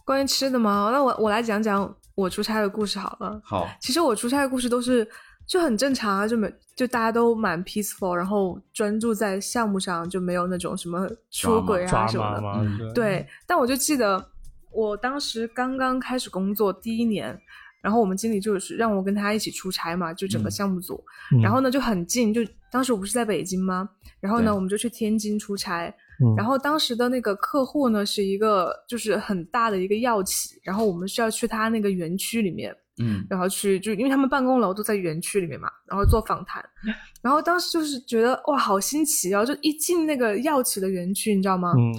[0.06, 0.89] 关于吃的吗？
[0.92, 3.42] 那我我来讲讲我出差的故事好了。
[3.44, 5.08] 好，其实我出差的故事都是。
[5.46, 12.39] 就很正常啊，就没就大家都蛮 peaceful，然后专注在项目上，就没有那种什么出轨啊什么
[12.80, 12.94] 的。
[12.94, 14.26] 对，但我就记得
[14.72, 17.38] 我当时刚刚开始工作第一年，
[17.82, 21.04] 然后我们经理就是让我跟他一起出差嘛，就整个项目组，
[21.42, 22.39] 然后呢就很近，就
[22.72, 23.89] 当时我不是在北京吗？
[24.22, 25.94] 然后呢我们就去天津出差，
[26.38, 32.76] 然后当时的那个客户呢是一个就是很大的一个药企，然后我们需要去他那个园区里面。
[33.02, 36.63] 嗯，然后去就因为他们办公楼都在园区里面嘛，然后做访谈，
[37.23, 39.43] 然后当时就是觉得哇，好新奇啊！
[39.43, 41.73] 就一进那个药企的园区，你知道吗？
[41.76, 41.91] 嗯，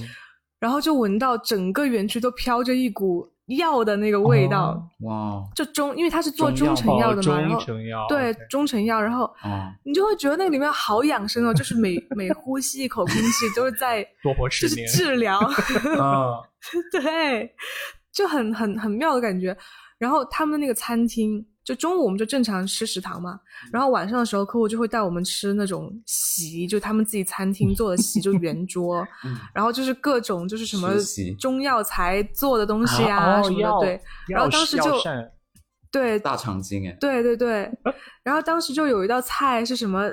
[0.61, 5.43] 然后就闻到整个园区都飘着一股药的那个味道，哇！
[5.55, 9.31] 就中，因为它是做中成药的嘛，然后对中成药，然后
[9.85, 15.39] 你就会觉得那个里面好养生哦，就是每每呼吸一口空气都是在 多活十年，就是治疗
[16.01, 16.41] 啊，
[16.91, 17.55] 对，
[18.13, 19.57] 就很很很妙的感觉。
[19.99, 23.41] 然后他们那个餐厅，就中午我们就正常吃食堂嘛，
[23.73, 29.07] 然后晚上的时候客户就会带我们吃那种席，就他们自己餐厅做的席，就圆桌，
[29.55, 30.95] 然后就是各种就是什么
[31.41, 34.01] 中药材做的东西啊什么的，对。
[34.29, 35.01] 然后当时就
[35.91, 37.71] 对大肠经哎，对对对。
[38.23, 40.11] 然后当时就有一道菜是什么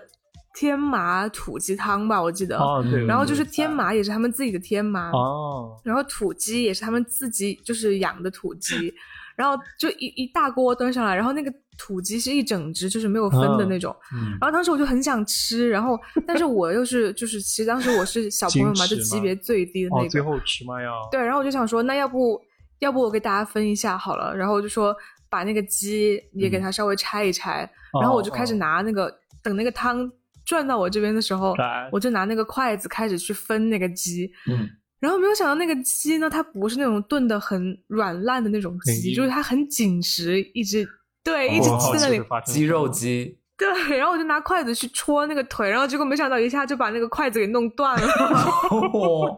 [0.55, 2.57] 天麻土鸡汤吧，我记得。
[2.57, 3.05] 哦，对。
[3.05, 8.93] 然后就是天麻也是他们自己的天麻哦，然后土鸡也是他们自己就是养的土鸡。
[9.41, 13.95] 然后就一一大锅端上来，然后那个土鸡是一整只，就是没有分的那种。
[14.39, 20.09] 然后当时我就很想吃，然后但是我又是就是其实当时我是小朋友嘛， 就级别最低的那个。
[20.09, 20.79] 最后吃嘛？
[20.79, 22.39] 要对，然后我就想说，那要不
[22.79, 24.35] 要不我给大家分一下好了？
[24.35, 24.95] 然后我就说
[25.27, 27.67] 把那个鸡也给它稍微拆一拆，
[27.99, 30.07] 然后我就开始拿那个等那个汤
[30.45, 31.55] 转到我这边的时候，
[31.91, 34.31] 我就拿那个筷子开始去分那个鸡。
[34.47, 34.69] 嗯。
[35.01, 40.87] 然后没有想到那个鸡呢，它不是那种炖的很软烂的那种鸡，就是它很紧实，一直
[41.23, 43.37] 对一直鸡在那里，鸡肉鸡。
[43.57, 48.07] 对，然后我就拿筷子去戳那个腿，然后结果没想到一下就把那个筷子给弄断了。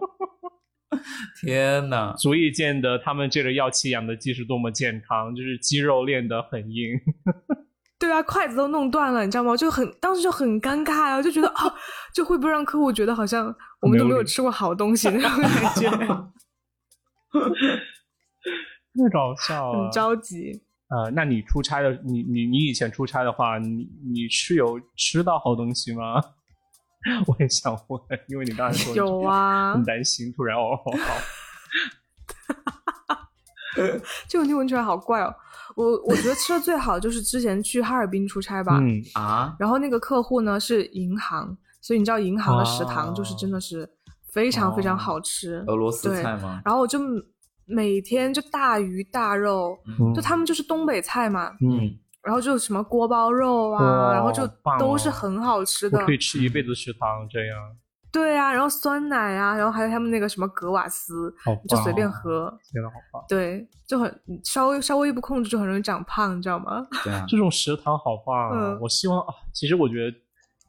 [1.41, 6.99] 天呐，足以见得他们这个药企养的鸡是多么健康，就是肌肉练得很硬。
[8.04, 9.56] 对啊，筷子都弄断了，你知道吗？
[9.56, 11.74] 就很当时就很尴尬啊，就觉得哦，
[12.13, 13.46] 就会不会让客户觉得好像
[13.80, 15.89] 我们都没有吃过好东西那种感觉，
[17.32, 20.62] 太搞笑了，很着急。
[20.89, 26.22] 呃，那你出差的，你你你以前出差的话，你你是有吃到好东西吗？
[27.26, 30.78] 我也想问，因为你刚才说有啊，很担心，突然哦，
[34.28, 35.34] 这种听闻起来好怪哦。
[35.75, 43.89] 我我觉得吃的最好就是之前去哈尔滨出差吧，嗯啊，然后那个客户呢是银行，所以你知道银行的食堂就是真的是
[44.31, 46.62] 非常非常好吃，俄罗斯菜吗？
[46.65, 46.99] 然后我就
[47.65, 49.77] 每天就大鱼大肉，
[50.15, 54.47] 就他们就是东北菜嘛，嗯，然后就什么锅包肉啊，然后就
[54.79, 57.57] 都是很好吃的，可以吃一辈子食堂这样。
[58.13, 61.34] 对啊，然后酸奶啊，然后还有他们那个什么格瓦斯，
[61.67, 63.26] 就随便喝，真的好棒。
[63.28, 66.86] 对，就很稍微稍微一不控制就很容易长胖，你知道吗？
[67.04, 68.78] 对啊，这种食堂好棒啊！
[68.80, 70.15] 我希望啊，其实我觉得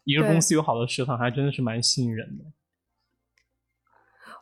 [0.04, 2.44] 一个公司有好的食堂还真的是蛮吸引人的。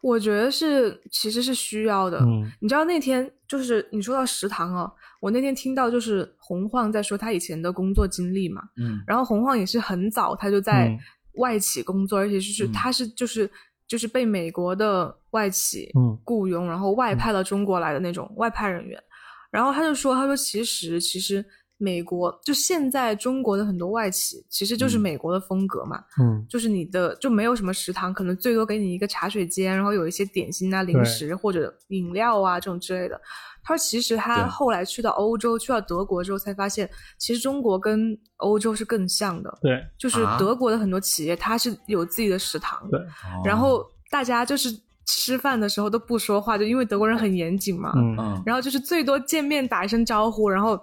[0.01, 2.21] 我觉得是，其实是需要的。
[2.21, 10.97] 嗯，你知道那天就是你说到食堂哦，我那天听到就是洪晃在说他以前的工作经历嘛，嗯，然后洪晃也是很早他就在。
[11.35, 13.51] 外企工作，而且就是他是就是
[13.87, 15.91] 就是被美国的外企
[16.25, 19.03] 雇佣，然后外派到中国来的那种外派人员。
[19.51, 21.45] 然后他就说：“他说其实其实
[21.79, 33.21] 美国就现在中国的很多外企其实就是美国的风格嘛，嗯，就是你的就没有什么食堂，可能最多给你一个茶水间，然后有一些点心啊、零食或者饮料啊这种之类的。”
[33.65, 39.57] 他说：“其实他后来去到欧洲，去到德国之后，才发现其实中国跟欧洲是更像的。
[39.63, 42.83] 对，就是德国的很多企业，它是有自己的食堂。
[42.91, 43.01] 对，
[43.45, 44.69] 然后大家就是
[45.07, 47.93] 吃饭的时候都不说话，就因为德国人很严谨嘛。
[47.95, 48.43] 嗯嗯。
[48.45, 50.77] 然后就是最多见面打一声招呼，然后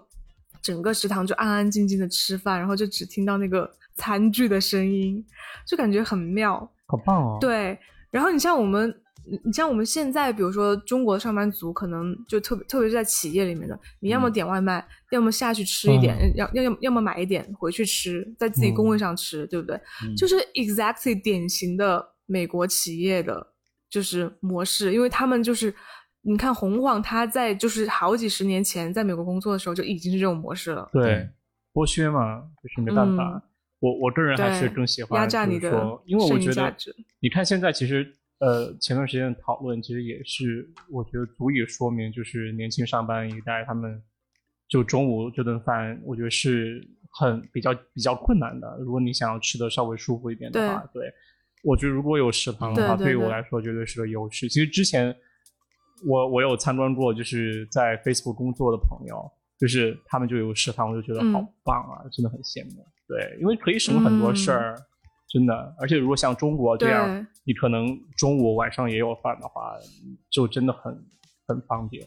[0.62, 5.26] 整个食堂就安安静静的吃饭，然后就只听到那个餐具的声音，
[5.66, 6.58] 就感觉很妙。
[6.88, 7.38] 好棒哦！
[7.40, 7.78] 对，
[8.10, 8.96] 然后你像我们。
[9.44, 19.80] 你像我们现在，比如说中国的上班族，可能就特别特别是在企业里面的，你要么点外卖，要么下去吃一点，要要要要么买一点回去吃，在自己工位上吃，对不对？
[20.18, 23.46] 就是 exactly 典型的美国企业的
[23.88, 25.72] 就是模式，因为他们就是
[26.22, 30.90] 你看洪晃他在就是好几十年前在美国工作的时候就已经是这种模式了。
[30.92, 31.30] 对，
[31.74, 33.44] 剥削嘛，就是没办法。
[33.80, 35.70] 我我个人还是更喜欢压榨你的，
[36.06, 36.76] 因为我觉得
[37.20, 38.16] 你看现在其实。
[38.42, 44.02] 呃，前段时间的讨论其实也是，我觉得足以说明，就是年轻上班一代他们
[44.70, 48.78] 就中午这顿饭，我觉得是很比较比较困难的。
[48.80, 51.12] 如果你想要吃的稍微舒服一点的话，对，
[51.66, 54.48] 我觉得如果有食堂的话，对于我来说绝对是个优势。
[54.48, 55.14] 其实之前
[56.06, 62.86] 我我有参观过，就是在 Facebook 工作的朋友，就是他们就有食堂，我就觉得好棒啊，真的很羡慕。
[63.08, 64.76] 对，因为可以省很多事儿。
[65.32, 67.86] 真的，而且如果像中国这样，你可能
[68.18, 69.76] 中午晚上也有饭的话，
[70.32, 70.92] 就真的很
[71.46, 72.04] 很方便。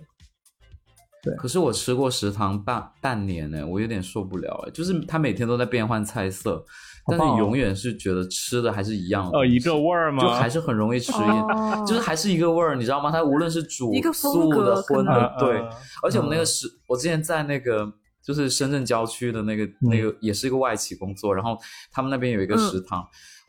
[1.23, 6.65] 对，可是我吃过食堂半半年呢，我有点受不了哎，就是他每天都在变换菜色，
[7.07, 10.23] 但是永远是觉得吃的还是一样，的，哦，一个味儿吗？
[10.23, 13.11] 就还是很容易吃厌，就是还是一个味儿，你知道吗？
[13.11, 15.63] 它无论是煮素的、荤的，对，
[16.03, 17.93] 而且我们那个食，我之前在那个。
[18.25, 21.59] 就是深圳郊区的那个那个也是一个外企工作，然后
[21.91, 23.05] 他们那边有一个食堂，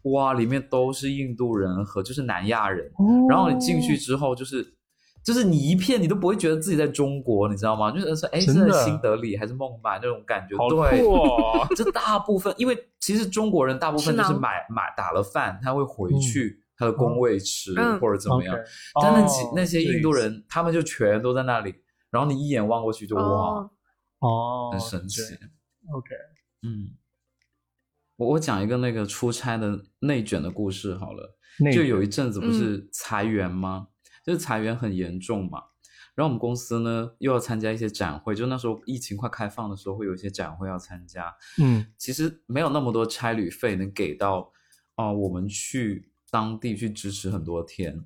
[0.05, 2.91] 哇，里面都是印度人和就是南亚人，
[3.29, 4.65] 然后你进去之后就是
[5.23, 7.91] 就是你一片你都不会觉得自己在中国，你知道吗？
[7.91, 11.03] 就是说哎是在新德里还是孟买那种感觉，对，
[11.75, 18.57] 这大部分因为其实中国人大部分就是买买打了饭他会回去他的工位吃或者怎么样，
[19.01, 21.73] 但那几那些印度人他们就全都在那里，
[22.11, 23.69] 然后你一眼望过去就哇。
[24.19, 25.21] 哦，很神奇。
[25.93, 26.15] OK，
[26.61, 26.95] 嗯，
[28.15, 31.37] 我我讲一个那个出差的内卷的故事好了。
[31.71, 33.89] 就有一阵子不是裁员吗？
[34.23, 35.61] 就是裁员很严重嘛。
[36.15, 41.35] 然后我们公司呢又要参加一些展会，就那时候疫情快开放的时候，会有一些展会要参加。
[41.59, 44.51] 嗯，其实没有那么多差旅费能给到
[44.95, 48.05] 哦，我们去当地去支持很多天。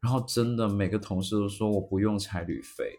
[0.00, 2.98] 然后真的每个同事都说我不用差旅费。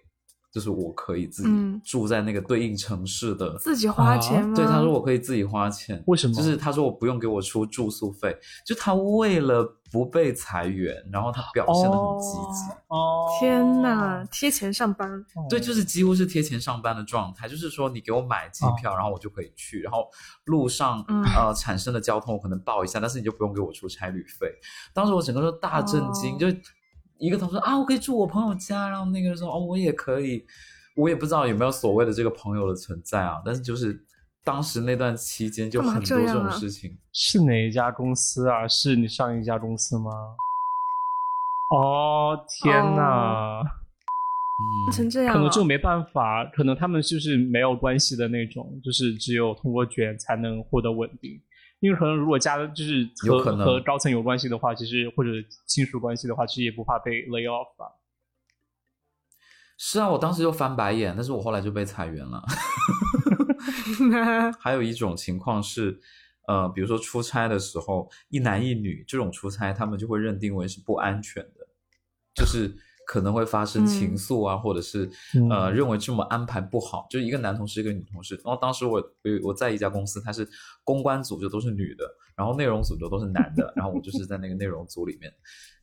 [0.56, 1.50] 就是我可以自己
[1.84, 4.56] 住在那个对应城市的，自己花钱吗？
[4.56, 6.34] 对，他说我可以自己花钱，为什么？
[6.34, 8.34] 就是他说我不用给我出住宿费，
[8.66, 12.72] 就他为了不被裁员，然后他表现的很积极。
[12.88, 15.26] 哦，天哪，贴钱上班？
[15.50, 17.50] 对，就是几乎是贴钱上班的状态。
[17.50, 20.08] 就是说你给我买机票，然后我就可以去，然后
[20.46, 21.04] 路上
[21.36, 24.48] 呃产生的交通我可能报一下，但是你就不用给我出差旅费。
[24.94, 26.48] 当时我整个都大震惊，就。
[27.18, 30.46] 一个同事啊，我可以住我朋友家，然后那个人说哦，我也可以，
[30.96, 34.00] 我也不知道有没有所谓的这个朋友的存在啊，但是就是
[34.44, 36.96] 当时那段期间就很多这种事情。
[37.14, 38.68] 是哪一家公司啊？
[38.68, 40.12] 是你上一家公司吗？
[41.72, 43.62] 哦，天哪！
[44.58, 51.32] 嗯，成这样，可能就没办法，可能他们就是没有关系的那种，就是只有通过卷才能获得稳定。
[51.80, 55.30] 因为可能如果加就是和和高层有关系的话，其实或者
[55.66, 57.86] 亲属关系的话，其实也不怕被 lay off 吧。
[59.78, 62.44] 是啊，我当时就翻白眼，但是我后来就被裁员了。
[64.60, 66.00] 还有一种情况是，
[66.48, 71.68] 呃，比如说出差的时候，一男一女这种出差，他们就会认定为是不安全的，
[72.34, 72.76] 就是。
[73.06, 75.10] 可能会发生情愫啊，或者是
[75.50, 78.36] 呃认为这么安排不好，就一个男同事一个女同事。
[78.44, 79.02] 然后当时我
[79.44, 80.48] 我在一家公司，他是
[80.84, 82.04] 公关组就都是女的，
[82.36, 85.32] 然后内容组就都是男的， 然后我就是在那个内容组里面，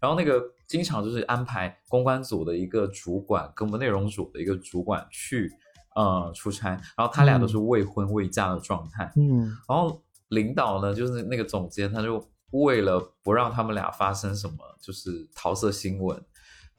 [0.00, 5.50] 然后那个经常就是安排公关组的一个主管跟我们内容组的一个主管去
[5.94, 16.20] 呃出差，然后他俩都是未婚未嫁的状态，嗯，然后领导呢就是那个总监，他就为了不让他们俩发生什么就是桃色新闻。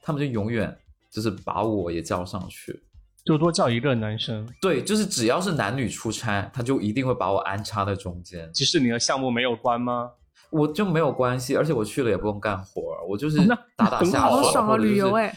[0.04, 0.78] 他们就永远
[1.10, 2.84] 就是把我也叫上去，
[3.26, 4.48] 就多叫一个男生。
[4.62, 8.52] 对，就是只要是男女出差，他就一定会把我安插在中间。
[8.52, 10.12] 即使你的项目没有关吗？
[10.52, 13.38] 我就没有关系，而且我去了也不用干活，我就是
[13.76, 14.36] 打打下手。
[14.36, 15.34] 好爽啊，旅游哎！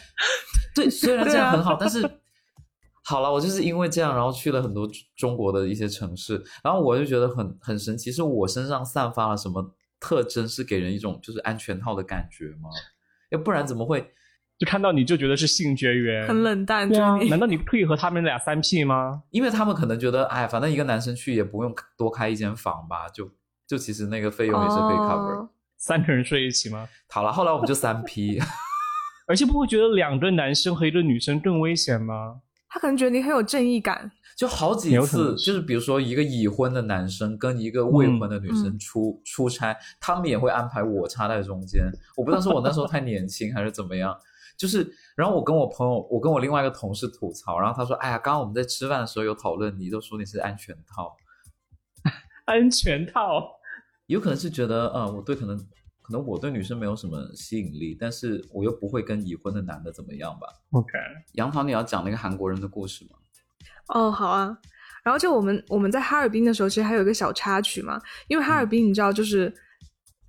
[0.75, 2.07] 对，虽然 这样很好，但是
[3.03, 12.69] 好了，我就是因为这样，然后去了很多中国的一些城市，然后我就觉得很很神奇，是我身上散发了什么特征，是给人一种就是安全套的感觉吗？
[13.31, 14.13] 要不然怎么会？
[14.57, 16.89] 就看到你就觉得是性绝缘，很冷淡。
[16.89, 19.21] 对啊，难道你可以和他们俩三 P 吗？
[19.29, 23.29] 因为他们可能觉得，哎，反正一个男生去也不用多开一间房吧，就
[23.67, 25.49] 就其实那个费用也是可以 cover。
[25.77, 26.87] 三个人睡一起吗？
[27.09, 28.39] 好了，后来我们就三 P。
[29.27, 32.41] 而且不会觉得两个男生和一个女生更危险吗？
[32.69, 34.11] 他可能觉得你很有正义感。
[34.37, 41.91] 就好几次，就是比如说一个已婚的男生跟一个未婚的女生出出差，他们也会安排我插在中间。
[42.15, 44.17] 我不知道是我那时候太年轻还是怎么样。
[44.57, 51.15] 就是，然后我跟我朋友，我跟我另外一个同事吐槽，然后他说：“哎呀，刚刚我们在吃饭的时候有讨论，你都说你是安全套，
[52.45, 53.51] 安全套，
[54.07, 55.55] 有可能是觉得，嗯，我对可能
[56.01, 60.91] 可能我对女生没有什么吸引力，但是我又不会跟已婚的男的怎么样吧？OK，
[61.33, 63.17] 杨桃，你要讲那个韩国人的故事吗？
[63.93, 64.57] 哦，好啊。
[65.03, 69.53] 然后就我们我们在哈尔滨的时候，其实还有一个小插曲嘛，因为哈尔滨你知道就是。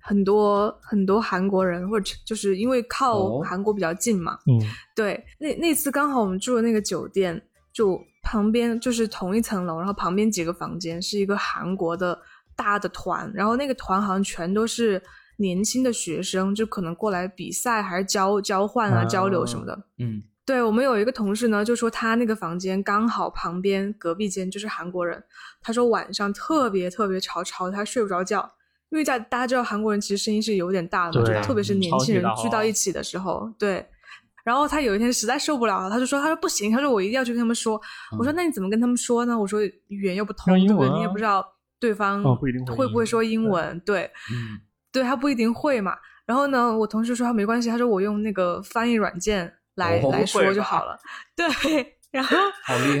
[0.09, 4.59] 很多很多韩国人，或者就是因为靠韩国比较近嘛，嗯，
[4.95, 7.39] 对，那那次刚好我们住的那个酒店，
[7.71, 12.19] 就旁边就是同一层楼，然后旁边几个房间是一个韩国的
[12.55, 14.99] 大的团，然后那个团好像全都是
[15.37, 25.23] 年轻的学生，就可能过来比赛还是交交换啊交流什么的，嗯，对我们有一个同事呢，就说他那个房间刚好旁边隔壁间就是韩国人，
[25.61, 28.51] 他说晚上特别特别吵，吵得他睡不着觉。
[28.89, 33.85] 因为在大家知道韩国人其实声音是有点大的，嘛，特别是年轻人聚到一起的时候，对。
[34.43, 37.79] 然后他有一天实在受不了了，他就说：“他说不行，他说我一定要去跟他们说。”
[38.17, 40.95] 我说：“那你怎么跟他们说呢？”我说：“语言又不通，对不对？
[40.95, 41.45] 你也不知道
[41.79, 42.23] 对方
[42.75, 44.09] 会不会说英文，对，
[44.91, 45.93] 对他不一定会嘛。”
[46.25, 50.97] 然后呢，我同事说他没关系，他说我用那个翻译软件来来说就好了，
[51.35, 51.98] 对。
[52.11, 52.37] 然后，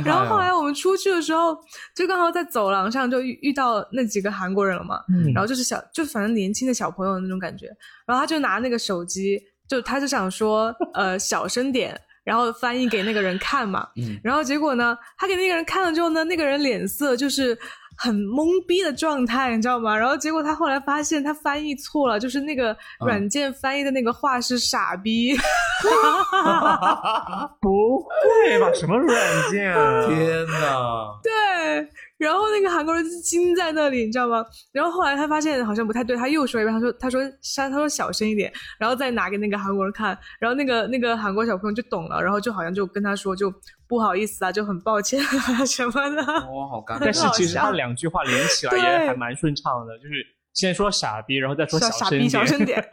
[0.05, 1.57] 然后后来我们出去的时候，
[1.95, 4.99] 就刚好在走廊上就遇遇到那几个韩国人了嘛。
[5.33, 7.67] 然后就是小，就反正年轻的小朋友那种感觉。
[8.05, 13.87] 然后他就拿那个手机，就他就想说，呃，小声点，然后翻译给那个人看嘛。
[14.23, 17.57] 然后结果呢，他给那个人看了之后呢，那个人脸色就是。
[18.01, 19.95] 很懵逼的状态，你知道吗？
[19.95, 25.35] 然后结果他后来发现他翻译错了，就是那个软件翻译的那个话是傻逼。
[27.61, 28.71] 不会吧？
[28.73, 29.17] 什么软
[29.51, 30.07] 件啊？
[30.07, 31.19] 天哪！
[31.21, 31.87] 对。
[32.19, 34.45] 然后那个韩国人就惊在那里，你知道吗？
[34.73, 37.21] 然后后来他发现好像不太对，他又说一遍，他说：“他说
[37.55, 43.51] 他说小声一点。”然后再拿给那个韩国人看，然后那个那个韩国小朋友就懂了，然后就好像就跟他说：“就
[43.87, 45.19] 不好意思啊，就很抱歉
[45.65, 46.99] 什么的。”哇，好尴尬！
[47.05, 50.13] 但是其实他两句话连起来也还蛮顺畅的，就是
[50.53, 52.85] 先说傻逼，然后再说小声点，小声点。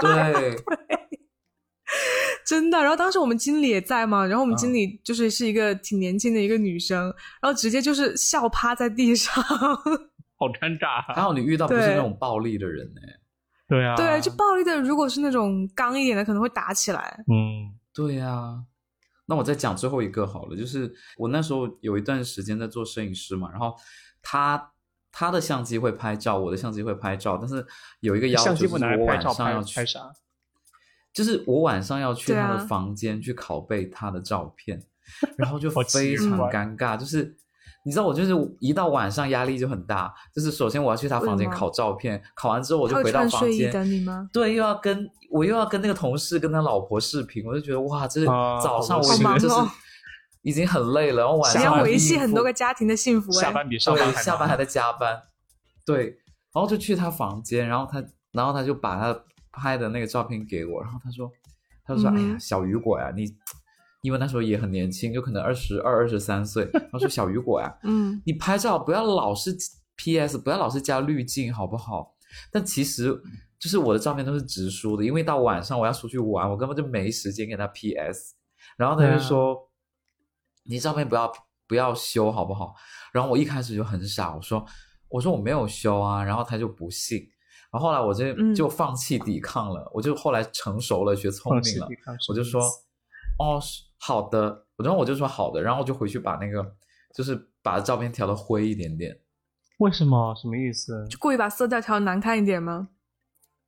[0.00, 0.56] 对。
[2.48, 2.78] 真的。
[2.78, 7.04] 然后当时我们经理也在嘛，然后我们经理就是是一个挺年轻的一个女生，
[7.42, 9.44] 然后直接就是笑趴在地上，
[10.40, 11.02] 好尴尬。
[11.14, 13.00] 还好你遇到不是那种暴力的人呢。
[13.68, 17.22] 对啊，对，就暴力的，如果是那种刚一点的，可能会打起来。
[17.28, 18.64] 嗯，对呀。
[19.26, 23.74] 那我再讲最后一个好了，就是我那时候有一段时间在做摄影师嘛，然后
[24.22, 24.72] 他
[25.12, 27.62] 他的相机会拍照，我的相机会拍照，但是
[28.00, 29.78] 有一个要求就是我晚上要去，
[31.18, 34.80] 就是我晚上要去他的房间去拷贝他的照片，
[35.36, 37.36] 然后就 非常尴尬，就是。
[37.84, 44.28] 你知道我就是一到晚上压力就很大，就是首先我要去他房间拷照片，拷完之后我就回到房间等你吗？
[44.30, 49.54] 对，又要跟我又要跟那个同事跟他老婆视频，我就觉得哇，这是早上我已经就是
[50.42, 55.22] 已经很累了，然后晚上要维系很多个家庭的幸福，下班比上班还下班还在加班，
[55.86, 56.08] 对，
[56.52, 59.18] 然后就去他房间，然后他然后他就把他
[59.58, 61.30] 拍的那个照片给我，然后他说
[61.84, 63.36] 他就说哎呀小雨果呀你。
[64.00, 66.64] 因为那时候也很年轻，就可能二十二、二十三岁。
[66.92, 69.54] 他说：“小雨果呀， 嗯，你拍照不要老是
[69.96, 72.14] P.S，不要老是加滤镜，好不好？”
[72.52, 73.12] 但其实
[73.58, 78.36] 就是我的照片都是直输的，因为到晚上我要出去玩，我根本就没时间给他 P.S。
[78.76, 79.68] 然后他就说
[80.62, 81.30] ：“你照片不要
[81.66, 82.76] 不要修，好不好？”
[83.12, 84.64] 然后我一开始就很傻，我说
[85.10, 87.28] ：“我说我没有修啊。”然后他就不信。
[87.70, 91.88] 然后后来我就就放弃抵抗了，我就后来成熟了，学聪明了，
[92.28, 92.60] 我就说
[93.38, 93.60] ：“哦。”
[94.00, 96.64] 好的，然后我就说好的，然后我就回去把那个，
[97.12, 99.20] 就是把照片调的灰一点点。
[99.78, 100.32] 为什么？
[100.36, 101.04] 什么意思？
[101.10, 102.90] 就故意把色调调难看一点吗？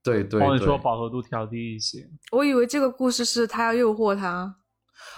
[0.04, 0.40] 对对。
[0.40, 2.08] 或者说饱和度调低一些。
[2.30, 4.56] 我以为这个故事是他要诱惑他。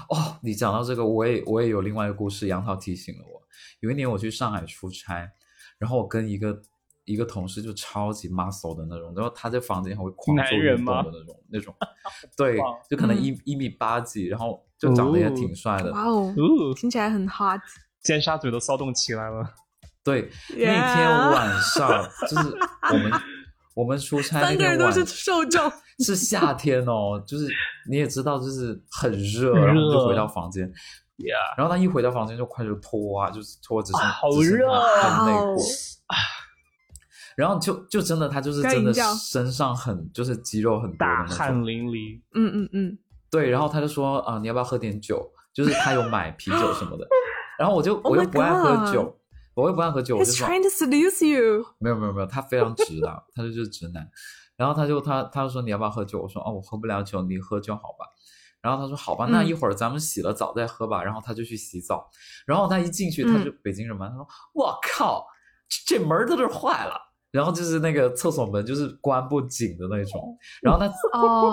[0.09, 2.47] 哦，你讲到这个，我也我也有另外一个故事。
[2.47, 3.43] 杨涛提醒了我，
[3.81, 5.31] 有一年我去上海出差，
[5.79, 6.59] 然后我跟一个。
[7.05, 11.75] 一个同事就超级 muscle 的那种，然后他在房间还会狂做运动的那种，那种，
[12.37, 15.91] 对，就可能一一米八几，然后就长得也挺帅的。
[15.93, 16.33] 哇哦，
[16.77, 17.61] 听起来很 hot，
[18.03, 19.45] 尖沙咀都骚动起来了。
[20.05, 22.57] 对，那天晚上就是
[22.93, 23.13] 我们
[23.75, 25.71] 我们出差那天晚上，受众
[26.05, 27.49] 是夏天哦，就是
[27.89, 30.71] 你也知道，就是很热，然后就回到房间，
[31.57, 35.61] 然后他一回到房间就开始脱啊，就是脱只剩好热啊，内裤
[36.07, 36.17] 啊。
[37.37, 42.21] 然后就就真的他就是真的身上很就是肌肉很多的那种，汗淋漓。
[42.35, 42.99] 嗯嗯嗯，
[43.31, 43.51] 对。
[43.51, 45.31] 然后他就说啊，你要不要喝点酒？
[45.53, 47.07] 就是他有买啤酒什么的。
[47.59, 49.19] 然后我就我又不爱喝酒，
[49.55, 50.47] 我又不爱喝酒，我就说。
[50.47, 51.67] He's trying to seduce you。
[51.79, 54.09] 没有没有没有，他非常直的，他就是直男。
[54.57, 56.23] 然后他就他他就说你要不要喝酒？
[56.23, 58.07] 我说哦，我喝不了酒，你喝就好吧。
[58.63, 61.03] 然后他说好吧，那一会儿咱们洗了澡再喝吧。
[61.03, 62.09] 然后他就去洗澡。
[62.47, 65.27] 然后他一进去，他就北京人嘛，他说我靠，
[65.87, 66.95] 这门都是坏了。
[67.33, 70.87] 然后就是那个厕所门就是关不紧的那种，然后他，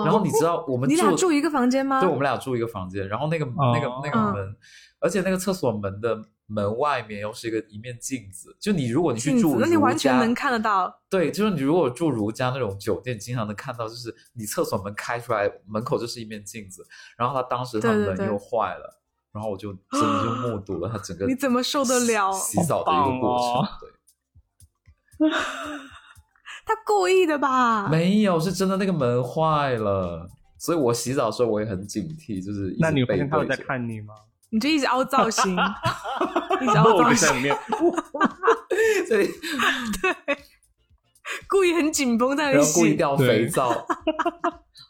[0.04, 2.00] 然后你知道我们你俩住一个房间吗？
[2.00, 4.54] 对，我们俩住一个房间，然后那个那个那个门，
[5.00, 10.94] 而且那个厕所门的门外面又是一个一面镜子，就你如果你去住，那你完全能看得到。
[11.08, 16.86] 对，就是你如果住如家那种酒店，经常能看到，就是你厕所门开出来，门口就是一面镜子。
[17.16, 19.00] 然后他当时他门又坏了，
[19.32, 23.78] 然后我就真的就 目睹了他整个你怎么受得了洗澡的一个过程？
[23.80, 23.90] 对。
[26.66, 27.88] 他故意的吧？
[27.88, 34.14] 没有，是真的那个门坏了，所以我洗澡的时候我也很警惕，就是那你发现他有在看你吗？
[34.50, 35.52] 你就一直凹造型，
[36.60, 37.56] 一直凹造型在里面，
[39.08, 40.38] 对对，
[41.48, 43.76] 故意很紧绷在然后故意掉肥皂啊，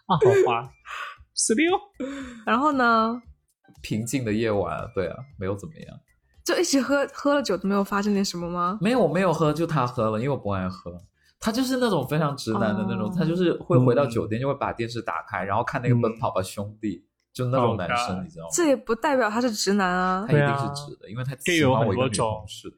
[0.07, 0.71] 好滑，
[1.35, 1.79] 十六。
[2.47, 3.23] 然后呢？
[3.83, 5.99] 平静的夜晚，对啊，没有怎么样。
[6.51, 8.77] 就一起喝喝了酒都没有发生点什么吗？
[8.81, 11.01] 没有，我没有喝，就他喝了，因为我不爱喝。
[11.39, 16.97] 他就是那种非常直男的那种，他就是会回到酒店就会把电视打开，然后看那个《奔跑吧兄弟》，
[17.33, 18.51] 就那种男生，你知道吗？
[18.53, 22.69] 这也不代表他是直男啊，他一定是直的，因为他喜欢我一个女同事。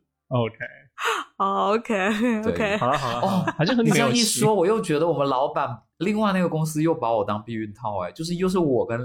[1.39, 9.01] OK，OK，OK， 好了好了，哦，还是你这样一说，我又觉得我们老板另外那个公司又把我当避孕套，哎，就是又是我跟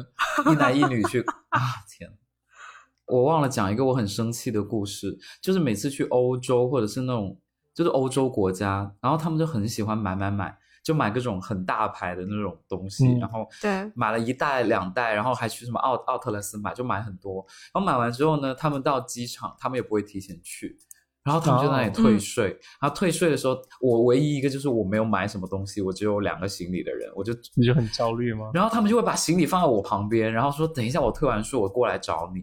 [0.52, 1.60] 一男一女去啊，
[1.90, 2.12] 天。
[3.08, 7.40] 我忘了讲一个我很生气的故事，就是每次去欧洲或者是那种
[7.74, 17.46] 就是欧洲国家，然后他们就很喜欢买买买，就买各种很大牌的那种东西，然后对买了一袋两袋，然后还去什么奥奥特莱斯买，就买很多。
[17.74, 20.78] 然后买完之后呢，他们到机场，他们也不会提前去。
[21.28, 28.50] 然后他们就在那里退税，然后退税的时候，我唯一一个就是我没有买什么东西，我只有两个行李的人，我就你就很焦虑吗？
[28.54, 32.40] 然后他们就会把行李放在我旁边，然后说等一下我退完税我过来找你。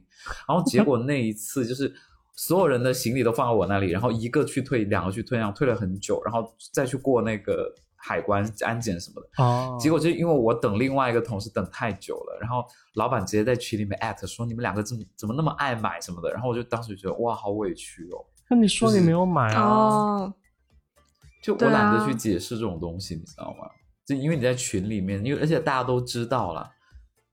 [0.47, 1.91] 然后结果那一次就是
[2.37, 9.43] 所有人的行李都放在我那里，然后一个去退，两个去退，然后退了很久，然后再去过那个海关安检什么的。
[9.43, 12.63] 哦，结果就因为我等另外一个同事等太久了，然后
[12.97, 18.21] 老板直接在群里面艾特说你们两个怎么怎么那么爱买什么的，然后我就当时觉得哇，好委屈哦。
[18.51, 20.33] 那你说你没有买啊？
[21.43, 23.69] 就我懒得去解释这种东西，你知道吗？
[24.07, 26.71] 就因为你在群里面，因为而且大家都知道了，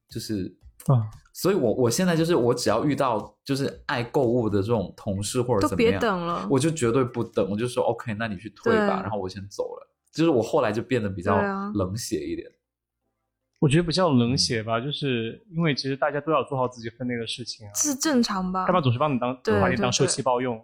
[0.09, 0.57] 就是
[0.87, 1.09] 啊。
[1.33, 9.87] 所以，我我现在就是，我只要遇到就是爱购物的这种同事或者怎么样，别等了，我就绝对不等，我就说 OK，那你去退吧，然后我先走了。
[10.11, 11.41] 就是我后来就变得比较
[11.73, 12.45] 冷血一点。
[13.59, 18.65] 我觉得比较冷血吧，就是因为其实大家都要做好自己分内的事情啊，是正常吧？
[18.65, 20.61] 干嘛总是帮你当把你当受气包用？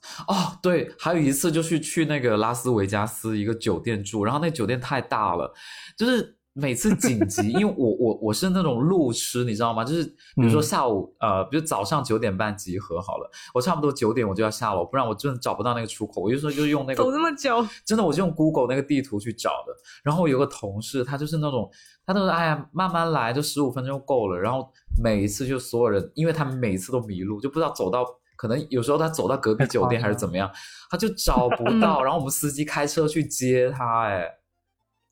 [0.28, 5.52] 哦，对，还有一次就是去那个拉斯维加斯一个酒店住，然后那酒店太大了，
[5.96, 6.36] 就是。
[6.54, 9.84] 每次紧急，因为我我我是那种路痴，你知道吗？
[9.84, 16.20] 就是比如说下午呃，比如早上九点半集合好了，我差不多九点我就要下楼，不然我真的找不到那个出口。
[16.20, 19.72] 我就说就用那个走那么久，真的我就用 Google 那个地图去找的。
[20.02, 21.70] 然后有个同事，他就是那种
[22.04, 24.36] 他都是哎呀慢慢来，就十五分钟够了。
[24.36, 24.68] 然后
[25.00, 28.04] 每一次就所有人，因为他们每一次都迷路，就不知道走到
[28.38, 30.50] 可能有时候他走到隔壁酒店还是怎么样，
[30.88, 32.02] 他就找不到。
[32.02, 34.36] 然后我们司机开车去接他，哎。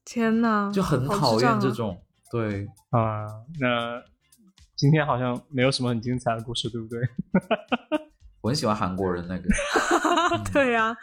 [0.05, 2.01] 天呐，就很讨厌这种，
[2.31, 3.27] 对啊。
[3.59, 4.01] 那
[4.77, 7.01] 今天好像没有什么很精彩的故事，对不对？
[8.41, 9.49] 我很喜欢韩国人那个。
[10.53, 10.97] 对呀，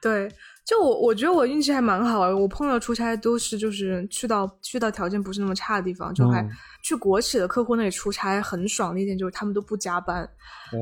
[0.00, 0.30] 对，
[0.64, 6.46] 就我我觉得我运气还蛮好的，我碰到出差都是就是去到去到条件不是那么差的地方，就还
[6.82, 10.28] 去国企的客户那里出差，很爽的一点就是他们都不加班，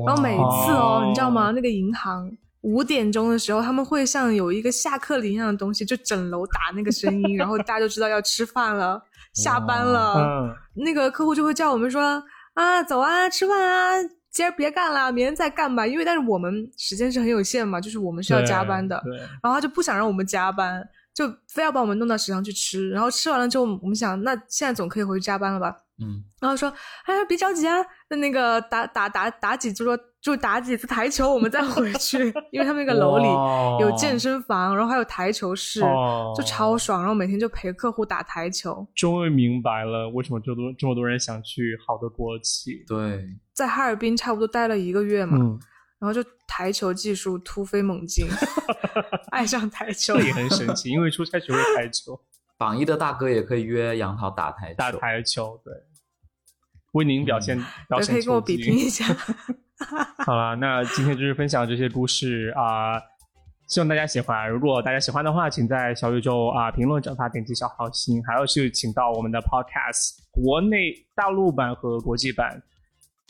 [0.05, 1.51] 然后每次哦，你知道吗？
[1.51, 2.31] 那个银行。
[2.61, 9.03] 五点钟的时候，他们会像有一个下课铃一样的东西，就整楼打那个声音，然后大家就知道要吃饭了，
[9.33, 10.13] 下班了。
[10.15, 12.23] 嗯，那个客户就会叫我们说
[12.53, 13.95] 啊，走啊，吃饭啊，
[14.33, 15.87] 今儿别干了，明天再干吧。
[15.87, 19.01] 因为但是我们时间是很有限嘛，就是我们需要加班的。
[19.41, 22.89] 然后他就不想让我们加班，就非要把我们弄到食堂去吃。
[22.89, 25.77] 然后吃完了之后，我们想，那现在总可以回去加班了吧？
[26.01, 26.23] 嗯。
[26.41, 26.67] 然后说，
[27.05, 27.77] 哎，别着急啊，
[28.09, 29.97] 那那个打打打打几就说。
[30.23, 32.17] 就打几次台球，我们再回去，
[32.53, 33.27] 因为他们那个楼里
[33.81, 35.81] 有健身房，然后还有台球室，
[36.33, 37.01] 就超爽。
[37.01, 38.87] 然后每天就陪客户打台球。
[38.95, 42.85] 终于明白了为什么这么多这么多人想去好的国企。
[42.87, 45.37] 对，在哈尔滨差不多待了一个月嘛，
[45.99, 48.25] 然后就台球技术突飞猛进，
[49.31, 52.19] 爱上台球也很神奇，因为出差学会台球。
[52.55, 55.73] 榜一的大哥也可以约杨桃打台球，打台球，对，
[56.93, 57.57] 为您表现
[57.89, 58.13] 表现。
[58.13, 59.03] 可以跟我比拼一下。
[60.25, 63.01] 好了，那今天就是分享这些故事啊，
[63.67, 64.47] 希望大家喜欢。
[64.49, 72.61] 如果大家喜欢的话，请在小宇宙啊评论转发点击小号心，还有是请到我们的 Podcast 国内大陆版和国际版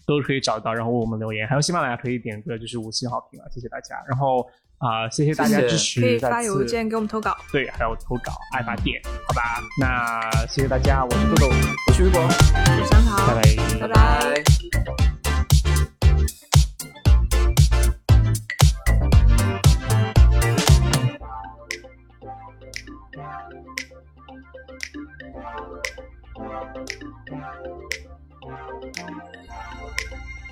[0.05, 1.47] 都可以找到，然后为我们留言。
[1.47, 3.95] 还有喜马拉雅可以点个就是五星好评啊，谢谢大家。
[4.07, 4.47] 然后
[4.77, 7.35] 啊，谢谢大家支持，可以发邮件给我们投稿。
[7.51, 9.61] 对，还有投稿爱发电，好吧？
[9.79, 13.41] 那谢谢大家，我是豆豆，我是雨果，我是香桃，拜拜，
[13.79, 14.43] 拜拜。